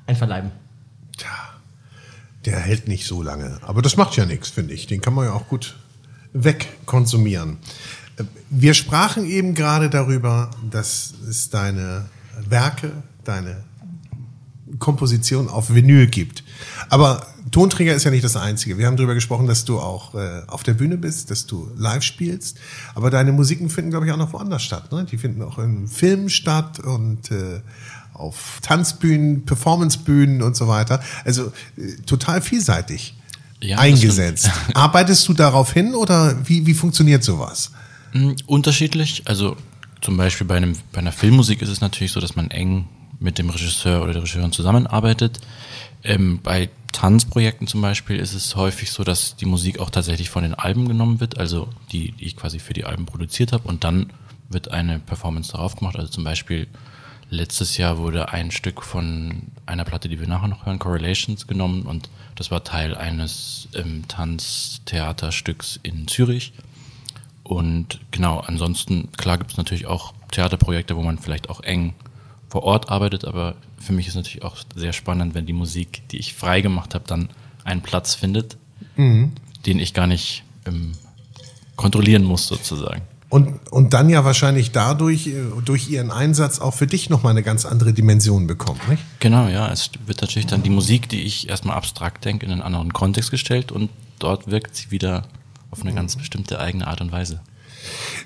[0.05, 0.51] einverleiben.
[1.17, 1.56] Tja
[2.47, 3.59] der hält nicht so lange.
[3.61, 4.87] Aber das macht ja nichts, finde ich.
[4.87, 5.75] Den kann man ja auch gut
[6.31, 7.57] wegkonsumieren.
[8.49, 12.05] Wir sprachen eben gerade darüber, dass es deine
[12.47, 12.91] Werke,
[13.25, 13.63] deine
[14.79, 16.45] Komposition auf Vinyl gibt.
[16.89, 18.77] Aber Tonträger ist ja nicht das Einzige.
[18.77, 22.03] Wir haben darüber gesprochen, dass du auch äh, auf der Bühne bist, dass du live
[22.03, 22.57] spielst.
[22.95, 24.91] Aber deine Musiken finden, glaube ich, auch noch woanders statt.
[24.91, 25.05] Ne?
[25.05, 27.61] Die finden auch in Filmen statt und äh,
[28.17, 31.01] auf Tanzbühnen, Performancebühnen und so weiter.
[31.25, 33.15] Also äh, total vielseitig
[33.61, 34.49] ja, eingesetzt.
[34.73, 37.71] Arbeitest du darauf hin oder wie, wie funktioniert sowas?
[38.13, 39.23] Mm, unterschiedlich.
[39.25, 39.55] Also
[40.01, 42.87] zum Beispiel bei, einem, bei einer Filmmusik ist es natürlich so, dass man eng
[43.19, 45.39] mit dem Regisseur oder der Regisseurin zusammenarbeitet.
[46.03, 50.43] Ähm, bei Tanzprojekten zum Beispiel ist es häufig so, dass die Musik auch tatsächlich von
[50.43, 53.83] den Alben genommen wird, also die, die ich quasi für die Alben produziert habe und
[53.83, 54.11] dann
[54.49, 55.97] wird eine Performance darauf gemacht.
[55.97, 56.67] Also zum Beispiel
[57.29, 61.83] Letztes Jahr wurde ein Stück von einer Platte, die wir nachher noch hören, Correlations, genommen
[61.83, 66.53] und das war Teil eines ähm, Tanztheaterstücks in Zürich.
[67.43, 71.93] Und genau, ansonsten, klar gibt es natürlich auch Theaterprojekte, wo man vielleicht auch eng
[72.49, 76.17] vor Ort arbeitet, aber für mich ist natürlich auch sehr spannend, wenn die Musik, die
[76.17, 77.29] ich frei gemacht habe, dann
[77.63, 78.57] einen Platz findet,
[78.95, 79.33] mhm.
[79.65, 80.93] den ich gar nicht ähm,
[81.75, 83.01] kontrollieren muss sozusagen.
[83.29, 87.43] Und, und dann ja wahrscheinlich dadurch, äh, durch ihren Einsatz auch für dich nochmal eine
[87.43, 89.03] ganz andere Dimension bekommt, nicht?
[89.19, 89.69] Genau, ja.
[89.69, 93.29] Es wird natürlich dann die Musik, die ich erstmal abstrakt denke, in einen anderen Kontext
[93.31, 95.23] gestellt und dort wirkt sie wieder
[95.71, 97.41] auf eine ganz bestimmte eigene Art und Weise.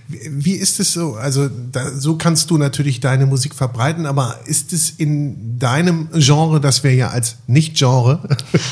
[0.07, 1.15] Wie ist es so?
[1.15, 6.59] Also da, so kannst du natürlich deine Musik verbreiten, aber ist es in deinem Genre,
[6.59, 8.27] das wir ja als Nicht-Genre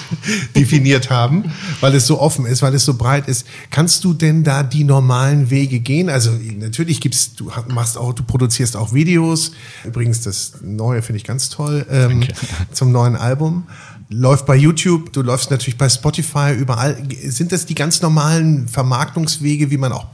[0.56, 4.44] definiert haben, weil es so offen ist, weil es so breit ist, kannst du denn
[4.44, 6.10] da die normalen Wege gehen?
[6.10, 9.52] Also natürlich gibt's, du machst auch, du produzierst auch Videos.
[9.86, 12.24] Übrigens das Neue finde ich ganz toll ähm,
[12.74, 13.66] zum neuen Album
[14.10, 16.98] läuft bei YouTube, du läufst natürlich bei Spotify, überall.
[17.26, 20.10] Sind das die ganz normalen Vermarktungswege, wie man auch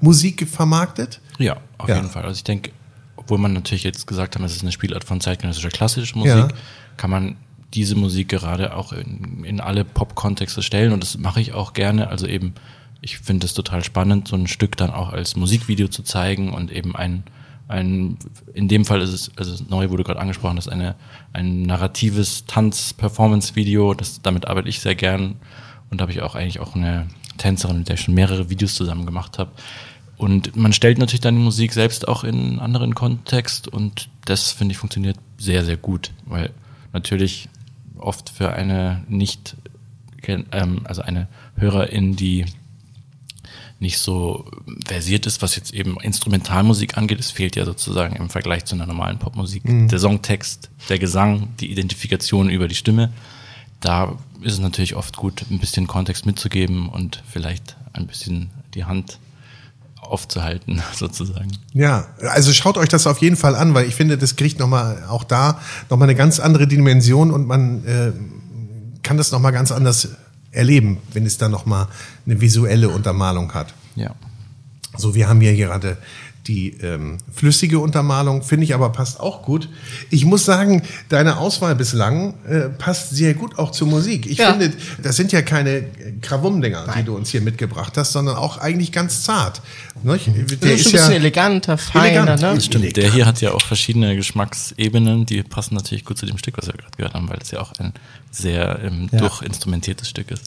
[0.00, 1.20] Popmusik vermarktet?
[1.38, 1.96] Ja, auf ja.
[1.96, 2.24] jeden Fall.
[2.24, 2.72] Also ich denke,
[3.16, 6.48] obwohl man natürlich jetzt gesagt hat, es ist eine Spielart von zeitgenössischer klassischer Musik, ja.
[6.96, 7.36] kann man
[7.74, 12.08] diese Musik gerade auch in, in alle Pop-Kontexte stellen und das mache ich auch gerne.
[12.08, 12.54] Also eben,
[13.00, 16.72] ich finde es total spannend, so ein Stück dann auch als Musikvideo zu zeigen und
[16.72, 17.24] eben ein
[17.68, 18.18] ein,
[18.52, 20.96] in dem Fall ist es, also neu wurde gerade angesprochen, das ist eine,
[21.32, 25.36] ein narratives Tanz-Performance-Video, das, damit arbeite ich sehr gern
[25.88, 27.06] und da habe ich auch eigentlich auch eine
[27.38, 29.52] Tänzerin, mit der ich schon mehrere Videos zusammen gemacht habe.
[30.20, 34.52] Und man stellt natürlich dann die Musik selbst auch in einen anderen Kontext und das
[34.52, 36.50] finde ich funktioniert sehr, sehr gut, weil
[36.92, 37.48] natürlich
[37.96, 39.56] oft für eine nicht,
[40.28, 42.44] ähm, also eine Hörerin, die
[43.78, 44.44] nicht so
[44.86, 47.18] versiert ist, was jetzt eben Instrumentalmusik angeht.
[47.18, 49.88] Es fehlt ja sozusagen im Vergleich zu einer normalen Popmusik mhm.
[49.88, 53.10] der Songtext, der Gesang, die Identifikation über die Stimme.
[53.80, 58.84] Da ist es natürlich oft gut, ein bisschen Kontext mitzugeben und vielleicht ein bisschen die
[58.84, 59.18] Hand
[60.00, 61.50] aufzuhalten, sozusagen.
[61.72, 65.04] Ja, also schaut euch das auf jeden Fall an, weil ich finde, das kriegt nochmal
[65.08, 68.12] auch da nochmal eine ganz andere Dimension und man äh,
[69.02, 70.10] kann das nochmal ganz anders
[70.52, 71.86] erleben, wenn es dann nochmal
[72.26, 73.74] eine visuelle Untermalung hat.
[73.94, 74.14] Ja.
[74.96, 75.96] So, wir haben hier gerade
[76.46, 79.68] die ähm, flüssige Untermalung, finde ich aber passt auch gut.
[80.08, 84.26] Ich muss sagen, deine Auswahl bislang äh, passt sehr gut auch zur Musik.
[84.26, 84.52] Ich Ja.
[84.52, 84.72] finde,
[85.02, 85.84] das sind ja keine
[86.22, 89.60] Krawum-Dinger, die du uns hier mitgebracht hast, sondern auch eigentlich ganz zart.
[90.02, 90.28] Nicht?
[90.62, 92.40] Der ist schon ein bisschen eleganter, feiner, Elegant.
[92.40, 92.60] ne?
[92.60, 96.56] Stimmt, der hier hat ja auch verschiedene Geschmacksebenen, die passen natürlich gut zu dem Stück,
[96.58, 97.92] was wir gerade gehört haben, weil es ja auch ein
[98.30, 99.18] sehr ähm, Ja.
[99.20, 100.44] durchinstrumentiertes Stück ist.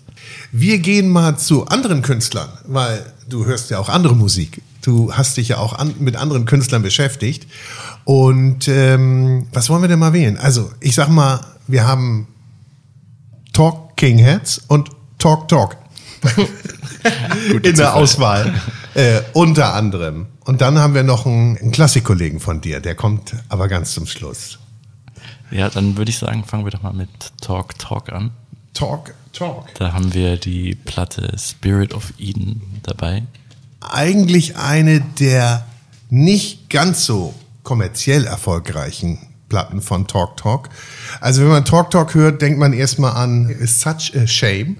[0.51, 4.61] Wir gehen mal zu anderen Künstlern, weil du hörst ja auch andere Musik.
[4.83, 7.47] Du hast dich ja auch an, mit anderen Künstlern beschäftigt.
[8.03, 10.37] Und ähm, was wollen wir denn mal wählen?
[10.37, 12.27] Also, ich sag mal, wir haben
[13.53, 15.77] Talk King Heads und Talk Talk
[17.63, 17.95] in der.
[17.95, 18.53] Auswahl.
[18.93, 20.27] Äh, unter anderem.
[20.41, 24.05] Und dann haben wir noch einen, einen Klassikkollegen von dir, der kommt aber ganz zum
[24.05, 24.59] Schluss.
[25.49, 27.09] Ja, dann würde ich sagen, fangen wir doch mal mit
[27.41, 28.31] Talk Talk an.
[28.73, 29.73] Talk Talk.
[29.75, 33.23] Da haben wir die Platte Spirit of Eden dabei.
[33.91, 35.65] Eigentlich eine der
[36.09, 39.19] nicht ganz so kommerziell erfolgreichen
[39.53, 40.69] Platten von Talk Talk.
[41.21, 44.77] Also wenn man Talk Talk hört, denkt man erstmal an It's Such a Shame.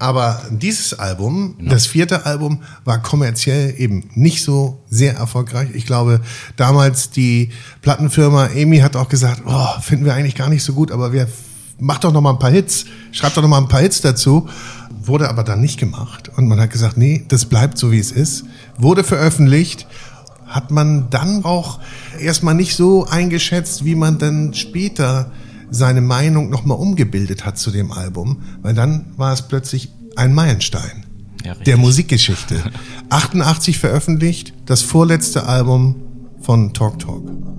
[0.00, 5.68] Aber dieses Album, das vierte Album, war kommerziell eben nicht so sehr erfolgreich.
[5.74, 6.20] Ich glaube,
[6.56, 7.52] damals die
[7.82, 11.28] Plattenfirma Amy hat auch gesagt, oh, finden wir eigentlich gar nicht so gut, aber wir
[11.78, 14.48] macht doch noch mal ein paar Hits, schreibt doch noch mal ein paar Hits dazu.
[15.06, 16.30] Wurde aber dann nicht gemacht.
[16.36, 18.44] Und man hat gesagt, nee, das bleibt so, wie es ist.
[18.76, 19.86] Wurde veröffentlicht,
[20.46, 21.80] hat man dann auch
[22.20, 25.30] erstmal nicht so eingeschätzt, wie man dann später
[25.70, 28.42] seine Meinung noch mal umgebildet hat zu dem Album.
[28.62, 31.04] Weil dann war es plötzlich ein Meilenstein
[31.44, 32.62] Ja, der Musikgeschichte.
[33.10, 35.96] 88 veröffentlicht, das vorletzte Album
[36.40, 37.55] von Talk Talk.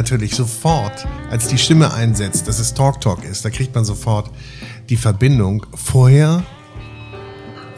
[0.00, 4.30] Natürlich sofort, als die Stimme einsetzt, dass es Talk Talk ist, da kriegt man sofort
[4.88, 5.66] die Verbindung.
[5.74, 6.42] Vorher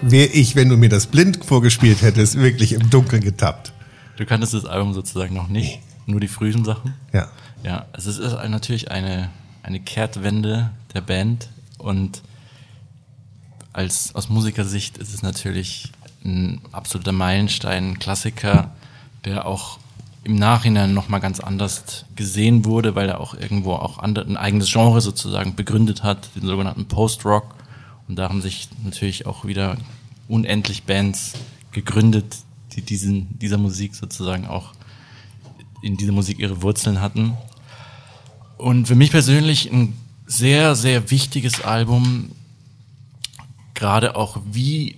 [0.02, 3.72] wäre ich, wenn du mir das blind vorgespielt hättest, wirklich im Dunkeln getappt.
[4.16, 6.94] Du kanntest das Album sozusagen noch nicht, nur die frühen Sachen.
[7.12, 7.28] Ja.
[7.64, 9.30] Ja, es ist natürlich eine,
[9.64, 11.48] eine Kehrtwende der Band
[11.78, 12.22] und
[13.72, 15.90] als aus Musikersicht ist es natürlich
[16.24, 18.70] ein absoluter Meilenstein, ein Klassiker,
[19.24, 19.78] der auch
[20.24, 25.00] im Nachhinein nochmal ganz anders gesehen wurde, weil er auch irgendwo auch ein eigenes Genre
[25.00, 27.54] sozusagen begründet hat, den sogenannten Post-Rock.
[28.08, 29.76] Und da haben sich natürlich auch wieder
[30.28, 31.32] unendlich Bands
[31.72, 32.36] gegründet,
[32.72, 34.72] die diesen, dieser Musik sozusagen auch
[35.82, 37.36] in diese Musik ihre Wurzeln hatten.
[38.58, 39.94] Und für mich persönlich ein
[40.26, 42.30] sehr, sehr wichtiges Album,
[43.74, 44.96] gerade auch wie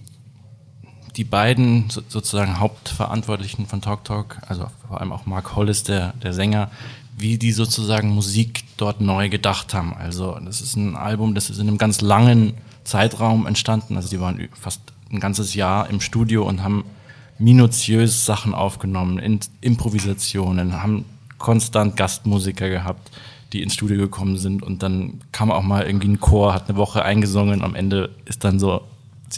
[1.16, 6.12] die beiden so, sozusagen Hauptverantwortlichen von Talk Talk, also vor allem auch Mark Hollis, der,
[6.22, 6.70] der Sänger,
[7.16, 9.94] wie die sozusagen Musik dort neu gedacht haben.
[9.94, 13.96] Also das ist ein Album, das ist in einem ganz langen Zeitraum entstanden.
[13.96, 14.80] Also die waren fast
[15.12, 16.84] ein ganzes Jahr im Studio und haben
[17.38, 21.04] minutiös Sachen aufgenommen, in Improvisationen, haben
[21.38, 23.10] konstant Gastmusiker gehabt,
[23.52, 26.78] die ins Studio gekommen sind und dann kam auch mal irgendwie ein Chor, hat eine
[26.78, 28.82] Woche eingesungen, am Ende ist dann so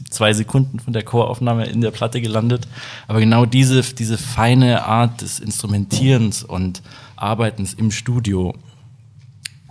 [0.04, 2.68] zwei Sekunden von der Choraufnahme in der Platte gelandet.
[3.08, 6.82] Aber genau diese, diese feine Art des Instrumentierens und
[7.16, 8.54] Arbeitens im Studio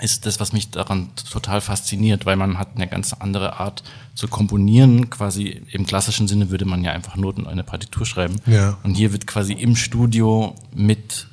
[0.02, 4.28] ist das, was mich daran total fasziniert, weil man hat eine ganz andere Art zu
[4.28, 5.10] komponieren.
[5.10, 8.36] Quasi im klassischen Sinne würde man ja einfach Noten in eine Partitur schreiben.
[8.46, 8.78] Ja.
[8.84, 11.28] Und hier wird quasi im Studio mit,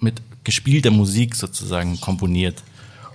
[0.00, 2.62] mit gespielter Musik sozusagen komponiert.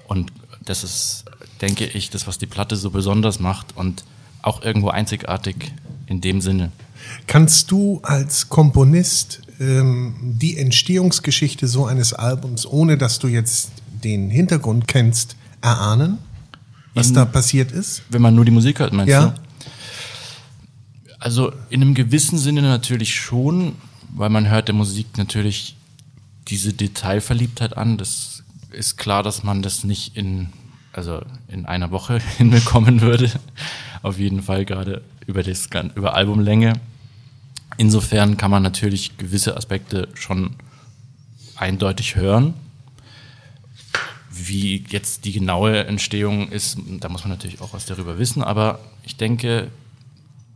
[0.08, 0.32] Und
[0.64, 1.26] das ist,
[1.62, 4.06] denke ich, das, was die Platte so besonders macht und
[4.46, 5.72] auch irgendwo einzigartig
[6.08, 6.72] in dem Sinne.
[7.28, 13.72] Kannst du als Komponist ähm, die Entstehungsgeschichte so eines Albums, ohne dass du jetzt
[14.04, 16.18] den Hintergrund kennst, erahnen,
[16.94, 18.04] was In- da passiert ist?
[18.10, 19.28] Wenn man nur die Musik hört, meinst Ja.
[19.28, 19.34] du?
[21.20, 23.74] Also in einem gewissen Sinne natürlich schon,
[24.14, 25.76] weil man hört der Musik natürlich
[26.48, 27.98] diese Detailverliebtheit an.
[27.98, 30.50] Das ist klar, dass man das nicht in,
[30.94, 33.32] also in einer Woche hinbekommen würde.
[34.02, 36.74] Auf jeden Fall gerade über das, über Albumlänge.
[37.78, 40.56] Insofern kann man natürlich gewisse Aspekte schon
[41.56, 42.54] eindeutig hören.
[44.30, 48.80] Wie jetzt die genaue Entstehung ist, da muss man natürlich auch was darüber wissen, aber
[49.04, 49.70] ich denke,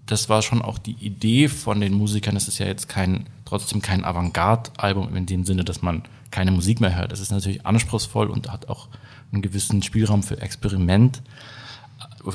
[0.06, 2.36] das war schon auch die Idee von den Musikern.
[2.36, 6.82] Es ist ja jetzt kein, trotzdem kein Avantgarde-Album in dem Sinne, dass man keine Musik
[6.82, 7.12] mehr hört.
[7.12, 8.88] Es ist natürlich anspruchsvoll und hat auch
[9.32, 11.22] einen gewissen Spielraum für Experiment,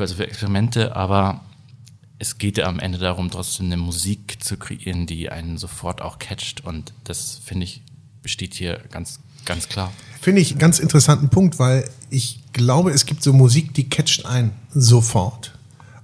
[0.01, 1.41] also für Experimente, aber
[2.19, 6.19] es geht ja am Ende darum, trotzdem eine Musik zu kreieren, die einen sofort auch
[6.19, 7.83] catcht und das finde ich
[8.25, 9.93] besteht hier ganz, ganz klar.
[10.21, 14.27] Finde ich einen ganz interessanten Punkt, weil ich glaube, es gibt so Musik, die catcht
[14.27, 15.57] einen sofort.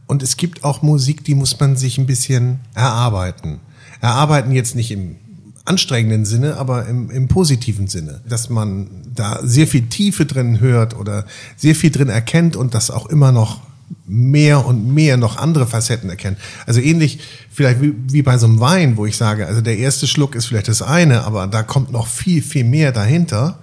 [0.07, 3.61] Und es gibt auch Musik, die muss man sich ein bisschen erarbeiten.
[4.01, 5.17] Erarbeiten jetzt nicht im
[5.65, 8.21] anstrengenden Sinne, aber im, im positiven Sinne.
[8.29, 11.27] Dass man da sehr viel Tiefe drin hört oder
[11.57, 13.63] sehr viel drin erkennt und das auch immer noch
[14.07, 16.39] mehr und mehr noch andere Facetten erkennt.
[16.67, 17.21] Also ähnlich
[17.51, 20.47] vielleicht wie, wie bei so einem Wein, wo ich sage, also der erste Schluck ist
[20.47, 23.59] vielleicht das eine, aber da kommt noch viel, viel mehr dahinter.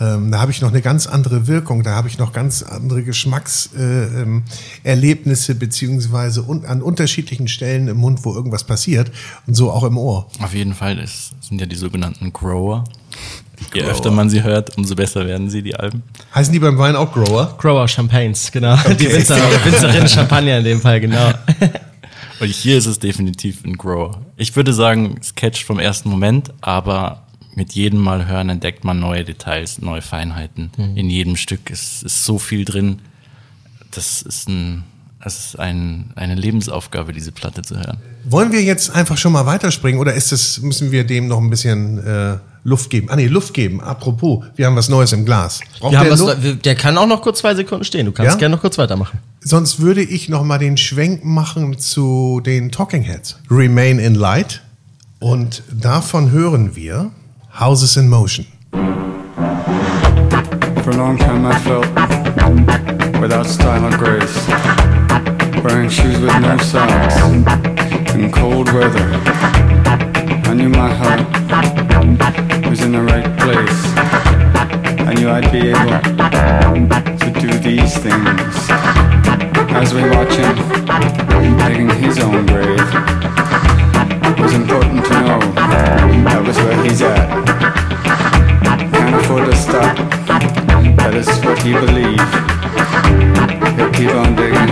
[0.00, 3.04] Ähm, da habe ich noch eine ganz andere Wirkung, da habe ich noch ganz andere
[3.04, 9.12] Geschmackserlebnisse äh, ähm, beziehungsweise un an unterschiedlichen Stellen im Mund, wo irgendwas passiert
[9.46, 10.28] und so auch im Ohr.
[10.40, 12.82] Auf jeden Fall, es sind ja die sogenannten Grower.
[13.74, 13.90] Je Grower.
[13.90, 16.02] öfter man sie hört, umso besser werden sie, die Alben.
[16.34, 17.56] Heißen die beim Wein auch Grower?
[17.58, 18.76] Grower Champagnes, genau.
[18.98, 21.32] Die Winzer, Winzerin Champagner in dem Fall, genau.
[22.40, 24.22] Und hier ist es definitiv ein Grower.
[24.36, 28.98] Ich würde sagen, es catcht vom ersten Moment, aber mit jedem Mal hören entdeckt man
[28.98, 30.70] neue Details, neue Feinheiten.
[30.96, 33.00] In jedem Stück ist, ist so viel drin.
[33.92, 34.82] Das ist, ein,
[35.22, 37.98] das ist ein, eine Lebensaufgabe, diese Platte zu hören.
[38.24, 41.50] Wollen wir jetzt einfach schon mal weiterspringen oder ist es, müssen wir dem noch ein
[41.50, 43.08] bisschen äh, Luft geben?
[43.10, 43.80] Ah nee, Luft geben.
[43.82, 45.60] Apropos, wir haben was Neues im Glas.
[45.78, 46.64] Braucht Wir haben der was, Luft?
[46.64, 48.06] der kann auch noch kurz zwei Sekunden stehen.
[48.06, 48.38] Du kannst Ja?
[48.38, 49.18] gerne noch kurz weitermachen.
[49.42, 53.36] Sonst würde ich noch mal den Schwenk machen zu den Talking Heads.
[53.50, 54.62] Remain in Light.
[55.20, 57.10] Und davon hören wir
[57.60, 58.46] Houses in Motion.
[60.82, 61.86] For a long time I felt
[63.22, 64.46] without style or grace,
[65.62, 67.14] wearing shoes with no socks
[68.14, 69.73] in cold weather.
[70.46, 71.20] I knew my heart
[72.68, 73.80] was in the right place.
[75.06, 75.98] I knew I'd be able
[77.18, 78.54] to do these things.
[79.72, 80.54] As we watch him
[81.66, 82.78] digging his own grave,
[84.30, 85.40] it was important to know
[86.28, 87.28] that was where he's at.
[88.92, 89.96] Can't afford to stop.
[90.96, 92.20] That is what he believed.
[93.76, 94.68] He'll keep on digging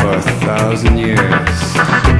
[0.00, 2.19] for a thousand years.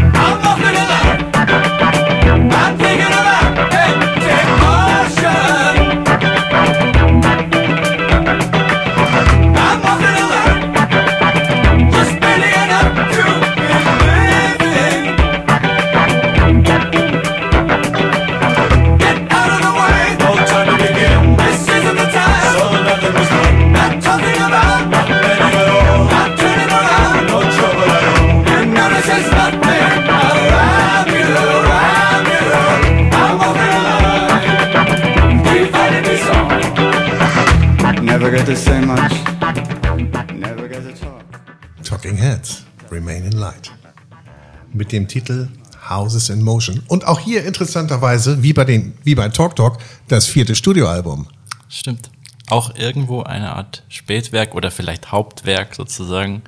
[43.50, 43.72] Light.
[44.72, 45.48] Mit dem Titel
[45.88, 46.82] Houses in Motion.
[46.86, 49.78] Und auch hier interessanterweise, wie bei, den, wie bei Talk Talk,
[50.08, 51.26] das vierte Studioalbum.
[51.68, 52.10] Stimmt.
[52.48, 56.42] Auch irgendwo eine Art Spätwerk oder vielleicht Hauptwerk sozusagen.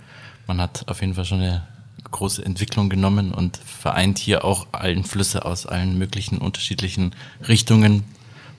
[0.47, 1.67] Man hat auf jeden Fall schon eine
[2.11, 7.15] große Entwicklung genommen und vereint hier auch Einflüsse aus allen möglichen unterschiedlichen
[7.49, 8.05] Richtungen,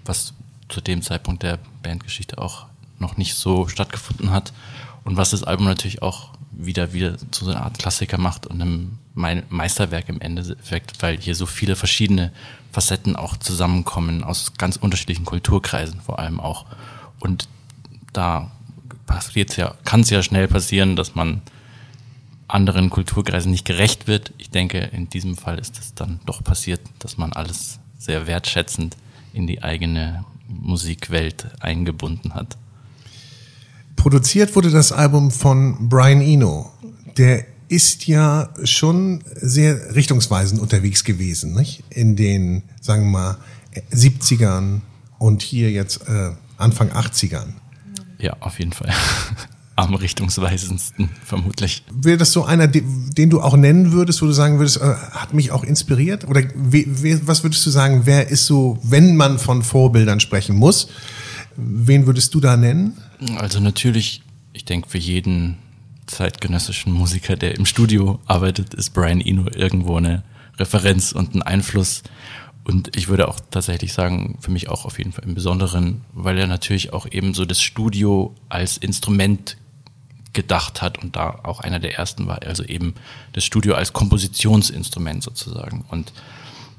[0.05, 0.33] was
[0.69, 2.65] zu dem Zeitpunkt der Bandgeschichte auch
[2.99, 4.53] noch nicht so stattgefunden hat
[5.03, 8.61] und was das Album natürlich auch wieder wieder zu so einer Art Klassiker macht und
[8.61, 12.31] einem Mei- Meisterwerk im Endeffekt, weil hier so viele verschiedene
[12.71, 16.65] Facetten auch zusammenkommen aus ganz unterschiedlichen Kulturkreisen vor allem auch
[17.19, 17.47] und
[18.13, 18.51] da
[19.05, 21.41] passiert ja kann es ja schnell passieren, dass man
[22.47, 24.31] anderen Kulturkreisen nicht gerecht wird.
[24.37, 28.95] Ich denke, in diesem Fall ist es dann doch passiert, dass man alles sehr wertschätzend
[29.33, 32.57] in die eigene Musikwelt eingebunden hat.
[34.03, 36.69] Produziert wurde das Album von Brian Eno.
[37.15, 41.85] Der ist ja schon sehr richtungsweisend unterwegs gewesen, nicht?
[41.89, 43.37] In den, sagen wir mal,
[43.93, 44.81] 70ern
[45.19, 47.53] und hier jetzt äh, Anfang 80ern.
[48.19, 48.89] Ja, auf jeden Fall.
[49.77, 51.85] Am richtungsweisendsten, vermutlich.
[51.89, 52.83] Wäre das so einer, de-
[53.17, 56.27] den du auch nennen würdest, wo du sagen würdest, äh, hat mich auch inspiriert?
[56.27, 56.41] Oder
[57.25, 60.89] was würdest du sagen, wer ist so, wenn man von Vorbildern sprechen muss,
[61.55, 62.97] wen würdest du da nennen?
[63.37, 64.21] Also natürlich,
[64.53, 65.57] ich denke, für jeden
[66.05, 70.23] zeitgenössischen Musiker, der im Studio arbeitet, ist Brian Eno irgendwo eine
[70.57, 72.03] Referenz und ein Einfluss.
[72.65, 76.37] Und ich würde auch tatsächlich sagen, für mich auch auf jeden Fall im Besonderen, weil
[76.37, 79.57] er natürlich auch eben so das Studio als Instrument
[80.31, 82.95] gedacht hat und da auch einer der ersten war, also eben
[83.33, 85.85] das Studio als Kompositionsinstrument sozusagen.
[85.89, 86.11] Und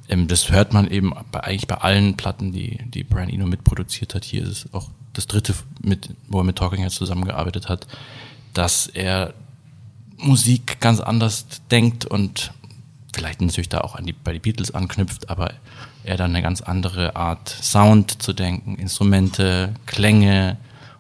[0.09, 4.15] ähm, das hört man eben bei, eigentlich bei allen Platten, die, die Brian Eno mitproduziert
[4.15, 4.25] hat.
[4.25, 7.87] Hier ist es auch das dritte, mit, wo er mit Talking Heads zusammengearbeitet hat,
[8.53, 9.35] dass er
[10.17, 12.53] Musik ganz anders denkt und
[13.15, 15.53] vielleicht natürlich da auch an die, bei die Beatles anknüpft, aber
[16.05, 20.59] er dann eine ganz andere Art Sound zu denken, Instrumente, Klänge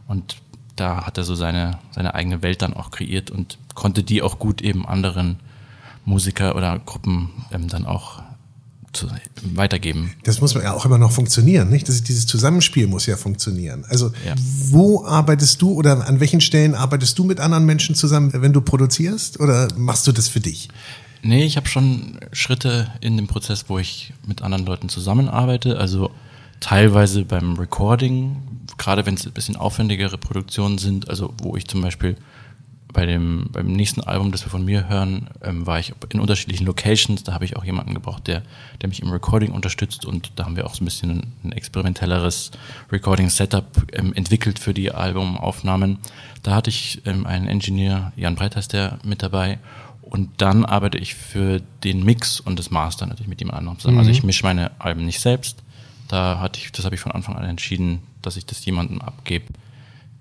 [0.08, 0.36] und
[0.76, 4.38] da hat er so seine, seine eigene Welt dann auch kreiert und konnte die auch
[4.38, 5.38] gut eben anderen
[6.04, 8.22] Musiker oder Gruppen ähm, dann auch
[8.94, 9.08] zu,
[9.54, 10.12] weitergeben.
[10.22, 11.88] Das muss ja auch immer noch funktionieren, nicht?
[11.88, 13.84] Das dieses Zusammenspiel muss ja funktionieren.
[13.88, 14.34] Also, Ja.
[14.70, 18.60] wo arbeitest du oder an welchen Stellen arbeitest du mit anderen Menschen zusammen, wenn du
[18.60, 19.40] produzierst?
[19.40, 20.68] Oder machst du das für dich?
[21.22, 25.78] Nee, ich habe schon Schritte in dem Prozess, wo ich mit anderen Leuten zusammenarbeite.
[25.78, 26.10] Also
[26.60, 28.36] teilweise beim Recording,
[28.78, 32.16] gerade wenn es ein bisschen aufwendigere Produktionen sind, also wo ich zum Beispiel
[32.94, 36.64] bei dem beim nächsten Album, das wir von mir hören, ähm, war ich in unterschiedlichen
[36.64, 37.22] Locations.
[37.22, 38.42] Da habe ich auch jemanden gebraucht, der,
[38.80, 42.52] der mich im Recording unterstützt und da haben wir auch so ein bisschen ein, experimentelleres
[42.90, 45.98] Recording-Setup ähm, entwickelt für die Albumaufnahmen.
[46.42, 49.58] Da hatte ich ähm, einen Engineer, Jan Breit heißt der, mit dabei
[50.00, 53.98] und dann arbeite ich für den Mix und das Master natürlich mit jemand anderem zusammen.
[53.98, 55.62] Also ich mische meine Alben nicht selbst.
[56.08, 59.46] Da hatte ich, das habe ich von Anfang an entschieden, dass ich das jemandem abgebe,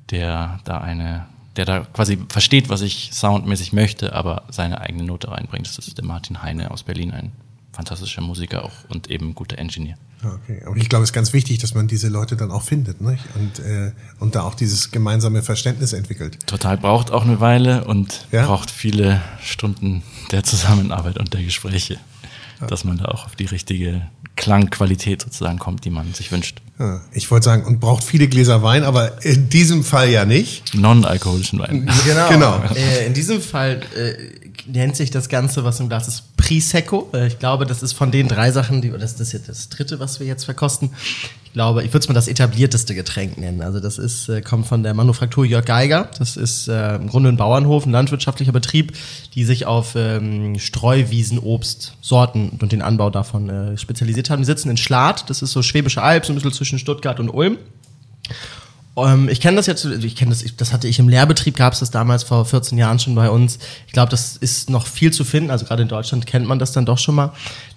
[0.09, 5.29] der da eine, der da quasi versteht, was ich soundmäßig möchte, aber seine eigene Note
[5.31, 5.67] reinbringt.
[5.67, 7.31] Das ist der Martin Heine aus Berlin, ein
[7.71, 9.97] fantastischer Musiker auch und eben guter Engineer.
[10.23, 13.01] Okay, aber ich glaube, es ist ganz wichtig, dass man diese Leute dann auch findet,
[13.01, 13.23] nicht?
[13.35, 16.37] Und, äh, und da auch dieses gemeinsame Verständnis entwickelt.
[16.47, 18.45] Total braucht auch eine Weile und Ja?
[18.45, 20.01] braucht viele Stunden
[20.31, 21.99] der Zusammenarbeit und der Gespräche,
[22.67, 26.61] dass man da auch auf die richtige Klangqualität sozusagen kommt, die man sich wünscht.
[26.79, 30.73] Ja, ich wollte sagen, und braucht viele Gläser Wein, aber in diesem Fall ja nicht.
[30.73, 31.89] Non-alkoholischen Wein.
[32.05, 32.29] Genau.
[32.29, 32.63] Genau.
[32.75, 37.09] Äh, in diesem Fall äh, nennt sich das Ganze, was im Glas ist, Prisecco.
[37.13, 39.99] Äh, ich glaube, das ist von den drei Sachen, die, das ist jetzt das dritte,
[39.99, 40.91] was wir jetzt verkosten.
[41.45, 43.61] Ich glaube, ich würde es mal das etablierteste Getränk nennen.
[43.61, 46.09] Also das ist, äh, kommt von der Manufaktur Jörg Geiger.
[46.17, 48.93] Das ist äh, im Grunde ein Bauernhof, ein landwirtschaftlicher Betrieb,
[49.35, 54.41] die sich auf ähm, Streuwiesen, Obst, Sorten und den Anbau davon äh, spezialisiert haben.
[54.41, 57.29] Die sitzen in Schlad, das ist so Schwäbische Alb, so ein bisschen zwischen Stuttgart und
[57.29, 57.57] Ulm.
[58.95, 61.73] Ähm, ich kenne das jetzt, ich kenne das, ich, das hatte ich im Lehrbetrieb, gab
[61.73, 63.57] es das damals vor 14 Jahren schon bei uns.
[63.87, 66.71] Ich glaube, das ist noch viel zu finden, also gerade in Deutschland kennt man das
[66.71, 67.33] dann doch schon mal.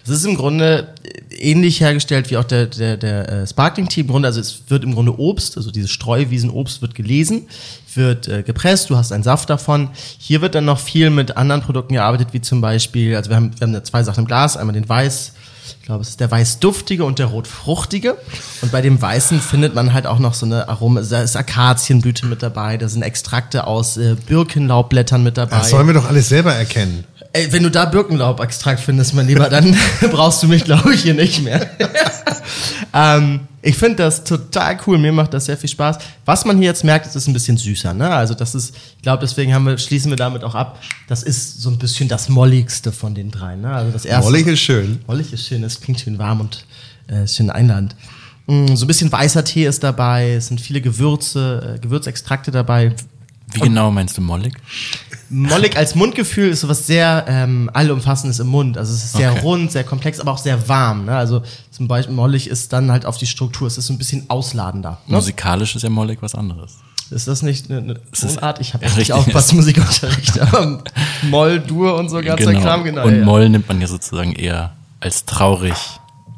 [0.07, 0.95] Das ist im Grunde
[1.31, 4.03] ähnlich hergestellt wie auch der, der, der äh, Sparkling Tea.
[4.03, 7.49] Im Grunde, also es wird im Grunde Obst, also dieses Streuwiesenobst wird gelesen,
[7.95, 9.91] wird äh, gepresst, du hast einen Saft davon.
[10.19, 13.53] Hier wird dann noch viel mit anderen Produkten gearbeitet, wie zum Beispiel, also wir haben,
[13.59, 15.33] wir haben da zwei Sachen im Glas, einmal den Weiß,
[15.81, 18.17] ich glaube, es ist der weißduftige und der rotfruchtige.
[18.63, 21.01] Und bei dem weißen findet man halt auch noch so eine Aroma.
[21.01, 25.59] Da ist Akazienblüte mit dabei, da sind Extrakte aus äh, Birkenlaubblättern mit dabei.
[25.59, 27.05] Das sollen wir doch alles selber erkennen.
[27.33, 29.77] Ey, wenn du da Birkenlaubextrakt findest, mein Lieber, dann
[30.11, 31.67] brauchst du mich, glaube ich, hier nicht mehr.
[32.95, 34.97] ähm, Ich finde das total cool.
[34.97, 35.99] Mir macht das sehr viel Spaß.
[36.25, 37.93] Was man hier jetzt merkt, es ist ein bisschen süßer.
[37.95, 38.09] Ne?
[38.09, 40.81] Also das ist, ich glaube, deswegen haben wir, schließen wir damit auch ab.
[41.09, 43.63] Das ist so ein bisschen das molligste von den dreien.
[43.63, 43.71] Ne?
[43.73, 44.31] Also das erste.
[44.31, 45.01] Mollig ist schön.
[45.09, 45.65] Mollig ist schön.
[45.65, 46.65] Es klingt schön warm und
[47.09, 47.97] äh, schön einladend.
[48.47, 50.35] Mm, So ein bisschen weißer Tee ist dabei.
[50.35, 52.95] Es sind viele Gewürze, äh, Gewürzextrakte dabei.
[53.53, 54.55] Wie genau meinst du mollig?
[55.29, 58.79] Mollig als Mundgefühl ist sowas sehr ähm, allumfassendes im Mund.
[58.79, 59.41] Also es ist sehr Okay.
[59.41, 61.07] rund, sehr komplex, aber auch sehr warm.
[61.07, 61.17] Ne?
[61.17, 63.67] Also zum Beispiel mollig ist dann halt auf die Struktur.
[63.67, 64.99] Es ist so ein bisschen ausladender.
[65.07, 65.17] Ne?
[65.17, 66.77] Musikalisch ist ja mollig was anderes.
[67.11, 68.61] Ist das nicht eine, eine Tonart?
[68.61, 69.13] Ich habe Ja, richtig.
[69.13, 70.41] aufgepasst, Musikunterricht.
[70.53, 70.83] Aber
[71.23, 73.05] Moll, Dur und so ganzer Kram, genau.
[73.05, 73.25] Und ja.
[73.25, 75.75] Moll nimmt man ja sozusagen eher als traurig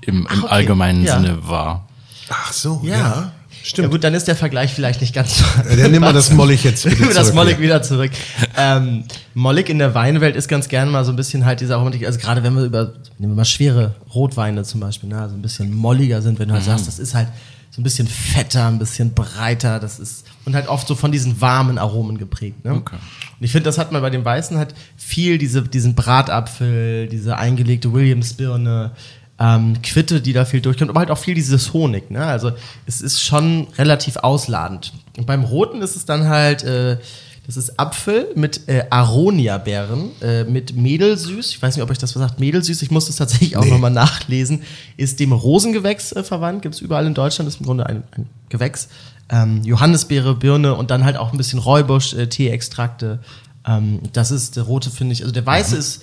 [0.03, 0.47] im, im okay.
[0.53, 1.17] allgemeinen Ja.
[1.17, 1.87] Sinne wahr.
[2.31, 3.33] Ach so, Ja.
[3.63, 3.87] Stimmt.
[3.87, 5.45] Ja gut, dann ist der Vergleich vielleicht nicht ganz so.
[5.69, 7.61] Ja, dann nehmen wir das Mollig jetzt Nehmen wir das zurück, Mollig ja.
[7.61, 8.11] wieder zurück.
[8.57, 9.05] Ähm,
[9.35, 12.19] Mollig in der Weinwelt ist ganz gerne mal so ein bisschen halt diese Aromatik, also
[12.19, 15.75] gerade wenn wir über, nehmen wir mal schwere Rotweine zum Beispiel, ne, also ein bisschen
[15.75, 17.29] molliger sind, wenn du halt sagst, das ist halt
[17.71, 21.41] so ein bisschen fetter, ein bisschen breiter, das ist, und halt oft so von diesen
[21.41, 22.75] warmen Aromen geprägt, ne?
[22.75, 22.97] Okay.
[22.97, 27.37] Und ich finde, das hat man bei den Weißen halt viel, diese, diesen Bratapfel, diese
[27.37, 28.93] eingelegte Williams-Birne,
[29.41, 32.11] ähm, Quitte, die da viel durchkommt, aber halt auch viel dieses Honig.
[32.11, 32.25] Ne?
[32.25, 32.53] Also
[32.87, 34.93] es ist schon relativ ausladend.
[35.17, 36.99] Und beim Roten ist es dann halt, äh,
[37.47, 41.51] das ist Apfel mit äh, Aronia-Beeren, äh, mit Medelsüß.
[41.51, 42.41] Ich weiß nicht, ob euch das was sagt.
[42.41, 43.71] Medelsüß, ich muss das tatsächlich auch Nee.
[43.71, 44.63] nochmal nachlesen.
[44.97, 48.89] Ist dem Rosengewächs äh, verwandt, gibt's überall in Deutschland, ist im Grunde ein, ein Gewächs.
[49.31, 53.21] Ähm, Johannisbeere, Birne und dann halt auch ein bisschen Räubusch, äh, Teeextrakte.
[53.67, 55.23] Ähm, das ist der rote, finde ich.
[55.23, 56.03] Also der weiße ist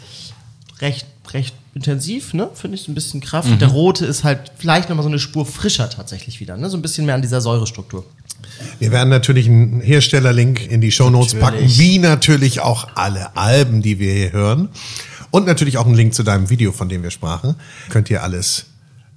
[0.80, 2.50] recht, recht intensiv, ne?
[2.54, 3.50] Finde ich, so ein bisschen Kraft.
[3.50, 6.70] Und der rote ist halt vielleicht nochmal so eine Spur frischer tatsächlich wieder, ne?
[6.70, 8.06] So ein bisschen mehr an dieser Säurestruktur.
[8.80, 11.80] Wir werden natürlich einen Herstellerlink in die Shownotes packen, Natürlich.
[11.80, 14.70] wie natürlich auch alle Alben, die wir hier hören.
[15.32, 17.56] Und natürlich auch einen Link zu deinem Video, von dem wir sprachen.
[17.90, 18.68] Könnt ihr alles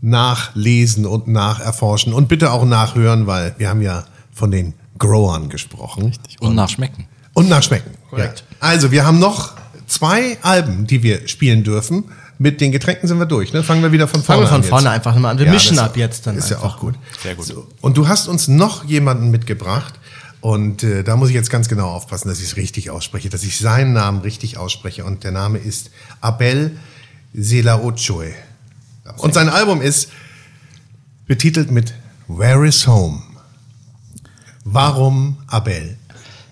[0.01, 6.13] nachlesen und nacherforschen und bitte auch nachhören, weil wir haben ja von den Growern gesprochen.
[6.41, 7.07] Und nachschmecken.
[7.35, 7.93] Und nachschmecken.
[8.11, 8.45] Korrekt.
[8.51, 8.57] Ja.
[8.61, 9.55] Also, wir haben noch
[9.87, 12.05] zwei Alben, die wir spielen dürfen.
[12.41, 13.53] Mit den Getränken sind wir durch.
[13.53, 13.63] Ne?
[13.65, 14.63] Fangen wir wieder von Fangen vorne wir von an.
[14.63, 14.69] jetzt.
[14.71, 15.39] vorne einfach mal an.
[15.39, 16.77] Wir Ja, mischen ab jetzt dann Ist ja einfach.
[16.77, 16.95] auch gut.
[17.23, 17.47] Sehr gut.
[17.47, 17.67] So.
[17.81, 19.95] Und du hast uns noch jemanden mitgebracht.
[20.41, 23.43] Und äh, da muss ich jetzt ganz genau aufpassen, dass ich es richtig ausspreche, dass
[23.43, 25.05] ich seinen Namen richtig ausspreche.
[25.05, 26.77] Und der Name ist Abel
[27.35, 28.33] Selaochoe.
[29.17, 30.11] Und sein Album ist
[31.27, 31.93] betitelt mit
[32.29, 33.21] Where is Home?
[34.65, 35.97] Warum Abel?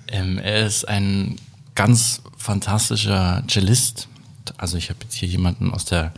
[0.09, 1.37] Ähm, er ist ein
[1.75, 4.09] ganz fantastischer Cellist.
[4.59, 6.13] Also ich habe jetzt hier jemanden aus der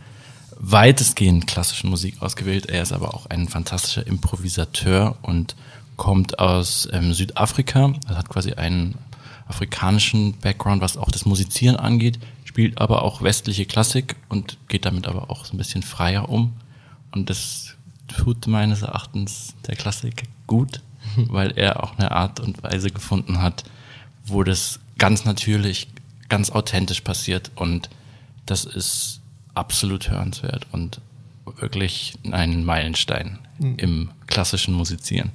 [0.59, 2.67] weitestgehend klassischen Musik ausgewählt.
[2.67, 5.55] Er ist aber auch ein fantastischer Improvisateur und
[5.95, 7.93] kommt aus ähm, Südafrika.
[8.07, 8.95] Er hat quasi einen
[9.47, 15.07] afrikanischen Background, was auch das Musizieren angeht, spielt aber auch westliche Klassik und geht damit
[15.07, 16.53] aber auch so ein bisschen freier um.
[17.11, 17.75] Und das
[18.07, 20.81] tut meines Erachtens der Klassik gut,
[21.15, 23.63] weil er auch eine Art und Weise gefunden hat,
[24.25, 25.87] wo das ganz natürlich,
[26.27, 27.89] ganz authentisch passiert und
[28.49, 29.21] das ist
[29.53, 31.01] absolut hörenswert und
[31.59, 35.31] wirklich ein Meilenstein im klassischen Musizieren.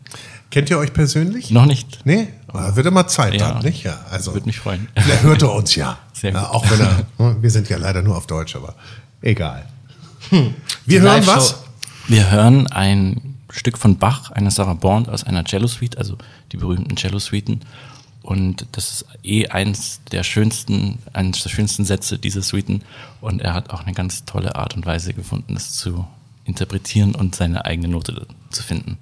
[0.51, 1.51] Kennt ihr euch persönlich?
[1.51, 2.01] Noch nicht.
[2.05, 2.29] Nee?
[2.53, 3.53] Wird immer Zeit Ja.
[3.55, 3.83] dann, nicht?
[3.85, 4.33] Ja, also.
[4.33, 4.89] Würde mich freuen.
[4.97, 5.99] Vielleicht hört er uns ja.
[6.12, 6.51] Sehr ja gut.
[6.51, 8.75] auch wenn er, wir sind ja leider nur auf Deutsch, aber
[9.21, 9.67] egal.
[10.87, 11.33] Wir hören Live-Show.
[11.37, 11.57] was?
[12.09, 16.17] Wir hören ein Stück von Bach, eine Sarah Bond aus einer Cello-Suite, also
[16.53, 17.61] die berühmten Cello-Suiten.
[18.25, 22.81] Und das ist eh eins der schönsten, eines der schönsten Sätze dieser Suiten.
[23.20, 26.07] Und er hat auch eine ganz tolle Art und Weise gefunden, das zu
[26.47, 28.97] interpretieren und seine eigene Note zu finden.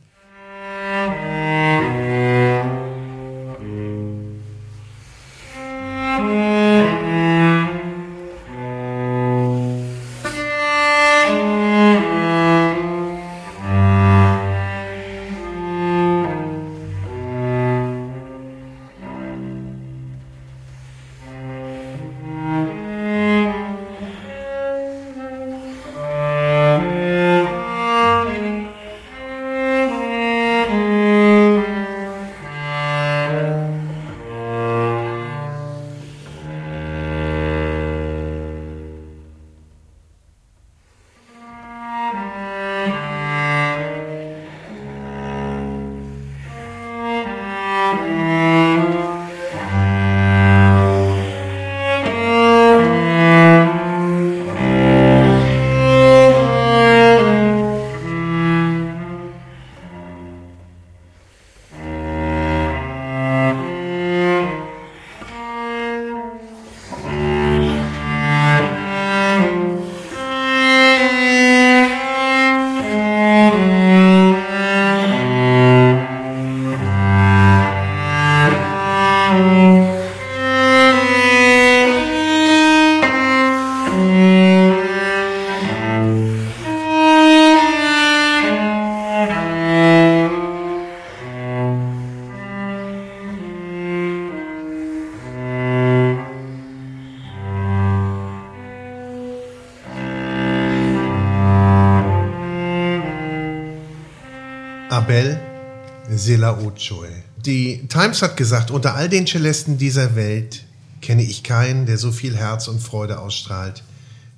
[106.23, 107.09] Selaochoe.
[107.45, 110.65] Die Times hat gesagt, unter all den Cellisten dieser Welt
[111.01, 113.83] kenne ich keinen, der so viel Herz und Freude ausstrahlt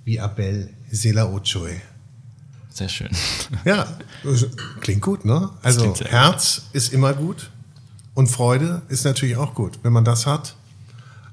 [0.05, 1.81] wie Abel Selaochoe.
[2.71, 3.11] Sehr schön.
[3.65, 3.87] Ja,
[4.81, 5.51] klingt gut, ne?
[5.63, 7.51] Also Herz ist immer gut
[8.15, 9.79] und Freude ist natürlich auch gut.
[9.83, 10.55] Wenn man das hat,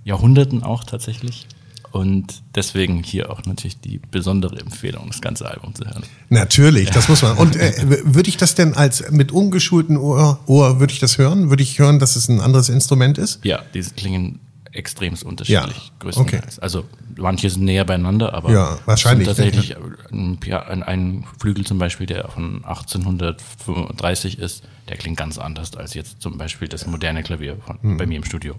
[0.05, 1.47] Jahrhunderten auch tatsächlich.
[1.91, 6.03] Und deswegen hier auch natürlich die besondere Empfehlung, das ganze Album zu hören.
[6.29, 7.37] Natürlich, das muss man.
[7.37, 7.73] Und äh,
[8.05, 11.51] würde ich das denn als mit ungeschultem Ohr, Ohr würde ich das hören?
[11.51, 13.45] Würde ich hören, dass es ein anderes Instrument ist?
[13.45, 14.41] Ja, die klingen
[14.75, 16.59] extremst unterschiedlich, Ja, größtenteils.
[16.59, 16.85] Also
[17.17, 19.77] manche sind näher beieinander, aber Ja, wahrscheinlich, tatsächlich
[20.11, 26.21] ein, ein, Flügel zum Beispiel, der von 1835 ist, der klingt ganz anders als jetzt
[26.21, 27.97] zum Beispiel das moderne Klavier von, Hm.
[27.97, 28.55] bei mir im Studio.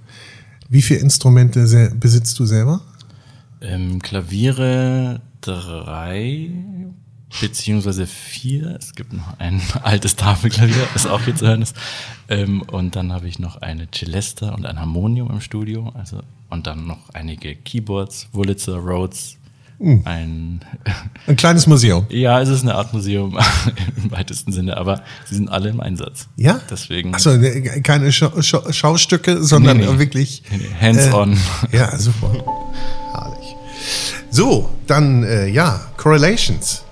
[0.69, 2.81] Wie viele Instrumente besitzt du selber?
[3.61, 6.49] Ähm, Klaviere drei
[7.41, 8.75] beziehungsweise vier.
[8.79, 11.75] Es gibt noch ein altes Tafelklavier, das auch hier zu hören ist.
[12.29, 15.91] Ähm, und dann habe ich noch eine Celesta und ein Harmonium im Studio.
[15.95, 19.37] Also und dann noch einige Keyboards, Wurlitzer, Rhodes.
[19.77, 20.61] Ein
[21.27, 22.05] Ein kleines Museum.
[22.07, 23.37] ja, es ist eine Art Museum
[23.97, 26.29] im weitesten Sinne, aber sie sind alle im Einsatz.
[26.37, 26.61] Ja?
[26.69, 29.99] Deswegen Achso, ne, keine Schau Schau Schaustücke, sondern Nee, nee.
[29.99, 30.43] wirklich.
[30.79, 31.33] Hands-on.
[31.73, 32.31] Äh, ja, super.
[33.11, 33.55] Herrlich.
[34.29, 36.84] So, dann, äh, ja, Correlations.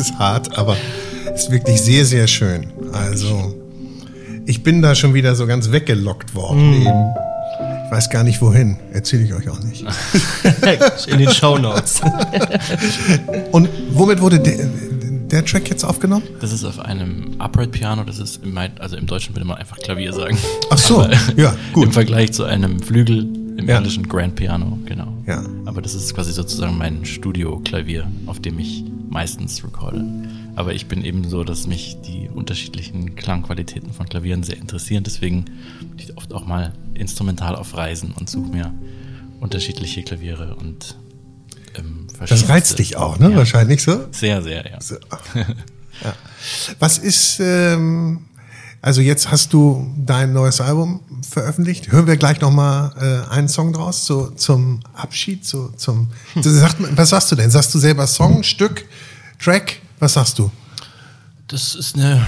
[0.00, 0.76] Ist hart, aber
[1.34, 2.72] ist wirklich sehr, sehr schön.
[2.92, 3.54] Also,
[4.46, 7.14] ich bin da schon wieder so ganz weggelockt worden eben.
[7.86, 8.76] Ich weiß gar nicht wohin.
[8.92, 9.84] Erzähle ich euch auch nicht.
[11.08, 12.00] In den Shownotes.
[13.52, 14.66] Und womit wurde der,
[15.30, 16.22] der Track jetzt aufgenommen?
[16.40, 19.76] Das ist auf einem Upright Piano, das ist im, also im Deutschen würde man einfach
[19.78, 20.38] Klavier sagen.
[20.70, 21.86] Ach so, Aber ja, gut.
[21.86, 23.26] Im Vergleich zu einem Flügel
[23.56, 23.76] im Ja.
[23.78, 25.12] englischen Grand Piano, genau.
[25.26, 25.42] Ja.
[25.66, 30.04] Aber das ist quasi sozusagen mein Studio-Klavier, auf dem ich meistens recorde.
[30.56, 35.04] Aber ich bin eben so, dass mich die unterschiedlichen Klangqualitäten von Klavieren sehr interessieren.
[35.04, 35.44] Deswegen
[35.80, 38.72] bin ich oft auch mal instrumental auf Reisen und suche mir
[39.40, 40.96] unterschiedliche Klaviere und
[41.76, 43.30] ähm, Das reizt dich auch, ne?
[43.30, 43.36] Ja.
[43.36, 44.06] Wahrscheinlich so.
[44.12, 44.80] Sehr, sehr, ja.
[44.80, 44.96] So.
[45.34, 46.14] ja.
[46.78, 48.26] Was ist, ähm,
[48.82, 51.92] also jetzt hast du dein neues Album veröffentlicht.
[51.92, 52.92] Hören wir gleich nochmal
[53.28, 56.08] äh, einen Song draus so, zum Abschied, so zum.
[56.34, 57.50] Du sagt, was sagst du denn?
[57.50, 58.86] Sagst du selber Song, Stück,
[59.38, 59.80] Track?
[59.98, 60.50] Was sagst du?
[61.48, 62.26] Das ist eine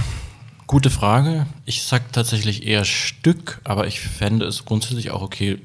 [0.67, 1.47] gute Frage.
[1.65, 5.59] Ich sag tatsächlich eher Stück, aber ich fände es grundsätzlich auch okay,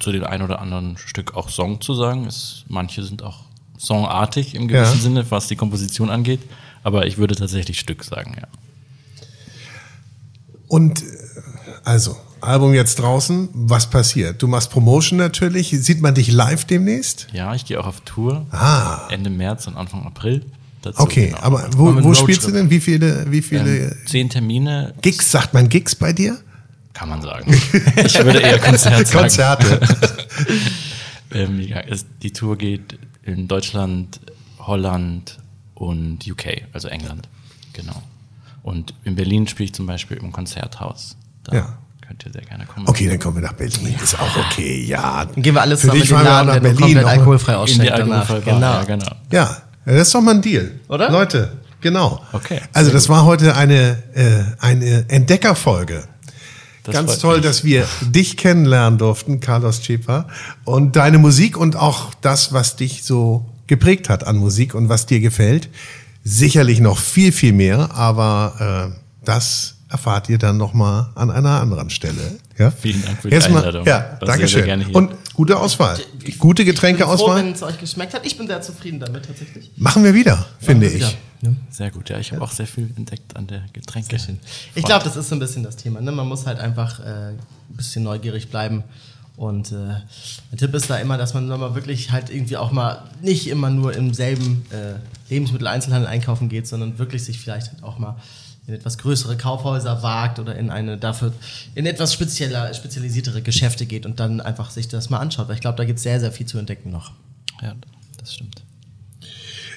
[0.00, 2.26] zu dem einen oder anderen Stück auch Song zu sagen.
[2.26, 3.44] Es, manche sind auch
[3.78, 5.02] songartig im gewissen Ja.
[5.02, 6.40] Sinne, was die Komposition angeht.
[6.82, 8.46] Aber ich würde tatsächlich Stück sagen, ja.
[10.68, 11.04] Und äh,
[11.84, 14.42] also, Album jetzt draußen, was passiert?
[14.42, 15.70] Du machst Promotion natürlich.
[15.70, 17.28] Sieht man dich live demnächst?
[17.32, 18.46] Ja, ich gehe auch auf Tour.
[18.50, 19.08] Ah.
[19.10, 20.44] Ende März und Anfang April.
[20.82, 21.38] Dazu Okay, genau.
[21.40, 22.68] aber wo, wo spielst du denn?
[22.68, 25.30] Wie viele, wie viele ähm, zehn Termine, Gigs?
[25.30, 26.38] Sagt man Gigs bei dir?
[26.94, 27.52] kann man sagen.
[28.04, 29.20] Ich würde eher Konzert sagen.
[29.20, 29.80] Konzerte.
[31.32, 34.20] Ähm, ja, es, die Tour geht in Deutschland,
[34.60, 35.40] Holland
[35.74, 37.28] und UK, also England.
[37.72, 38.00] Genau.
[38.64, 41.16] Und in Berlin spiele ich zum Beispiel im Konzerthaus.
[41.44, 41.78] Da Ja.
[42.06, 42.88] könnt ihr sehr gerne kommen.
[42.88, 43.94] Okay, dann kommen wir nach Berlin.
[44.02, 45.26] Ist auch okay, ja.
[45.26, 46.80] Dann gehen wir alles Für zusammen dich in den Laden, nach Berlin.
[46.80, 48.30] komplett alkoholfrei danach.
[48.30, 48.40] Alkoholfreibar.
[48.40, 48.60] Genau.
[48.72, 49.06] Ja, genau.
[49.30, 50.72] Ja, das ist doch mal ein Deal.
[50.88, 51.10] Oder?
[51.10, 51.52] Leute,
[51.82, 52.22] genau.
[52.32, 56.04] Okay, Also das war heute eine, äh, eine Entdeckerfolge.
[56.84, 57.44] Das Ganz toll, mich.
[57.46, 60.26] dass wir dich kennenlernen durften, Carlos Chepa,
[60.64, 65.06] und deine Musik und auch das, was dich so geprägt hat an Musik und was
[65.06, 65.68] dir gefällt.
[66.24, 71.90] Sicherlich noch viel, viel mehr, aber äh, das erfahrt ihr dann nochmal an einer anderen
[71.90, 72.38] Stelle.
[72.58, 72.70] Ja?
[72.70, 73.86] Vielen Dank für die Erstmal- Einladung.
[73.86, 74.86] Ja, danke schön.
[74.94, 75.96] Und gute Auswahl.
[75.96, 77.36] Gute Ich bin froh, Getränkeauswahl.
[77.44, 78.24] wenn es euch geschmeckt hat.
[78.26, 79.70] Ich bin sehr zufrieden damit tatsächlich.
[79.76, 81.02] Machen wir wieder, finde ich.
[81.02, 81.12] Ja.
[81.42, 81.50] Ja.
[81.70, 82.18] Sehr gut, ja.
[82.18, 84.16] Ich habe auch sehr viel entdeckt an der Getränke.
[84.74, 86.00] Ich glaube, das ist so ein bisschen das Thema.
[86.00, 86.10] Ne?
[86.10, 87.02] Man muss halt einfach äh,
[87.32, 88.82] ein bisschen neugierig bleiben.
[89.36, 89.74] Und äh,
[90.50, 93.68] mein Tipp ist da immer, dass man mal wirklich halt irgendwie auch mal nicht immer
[93.68, 94.94] nur im selben äh,
[95.28, 98.16] Lebensmitteleinzelhandel einkaufen geht, sondern wirklich sich vielleicht halt auch mal
[98.66, 101.32] in etwas größere Kaufhäuser wagt oder in eine dafür
[101.74, 105.48] in etwas spezieller, spezialisiertere Geschäfte geht und dann einfach sich das mal anschaut.
[105.48, 107.12] Weil ich glaube, da gibt es sehr, sehr viel zu entdecken noch.
[107.60, 107.74] Ja,
[108.18, 108.62] das stimmt.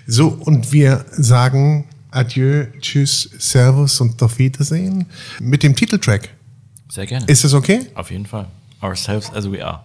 [0.05, 5.07] So, und wir sagen Adieu, Tschüss, Servus und auf Wiedersehen
[5.39, 6.29] mit dem Titeltrack.
[6.89, 7.25] Sehr gerne.
[7.25, 7.87] Ist das okay?
[7.95, 8.47] Auf jeden Fall.
[8.83, 9.83] Ourselves as we are.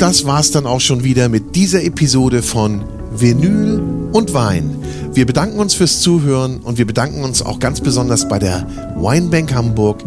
[0.05, 2.85] das war's dann auch schon wieder mit dieser Episode von
[3.17, 3.83] Vinyl
[4.13, 4.77] und Wein.
[5.15, 9.55] Wir bedanken uns fürs Zuhören und wir bedanken uns auch ganz besonders bei der Weinbank
[9.55, 10.05] Hamburg,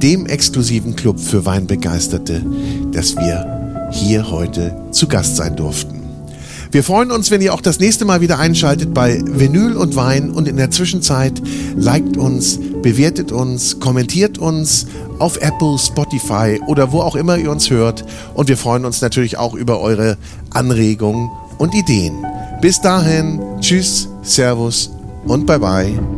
[0.00, 2.42] dem exklusiven Club für Weinbegeisterte,
[2.90, 6.00] dass wir hier heute zu Gast sein durften.
[6.72, 10.30] Wir freuen uns, wenn ihr auch das nächste Mal wieder einschaltet bei Vinyl und Wein
[10.30, 11.34] und in der Zwischenzeit
[11.76, 14.86] liked uns, bewertet uns, kommentiert uns
[15.18, 18.04] auf Apple, Spotify oder wo auch immer ihr uns hört.
[18.34, 20.18] Und wir freuen uns natürlich auch über eure
[20.50, 22.24] Anregungen und Ideen.
[22.60, 24.90] Bis dahin, tschüss, Servus
[25.24, 26.13] und bye bye.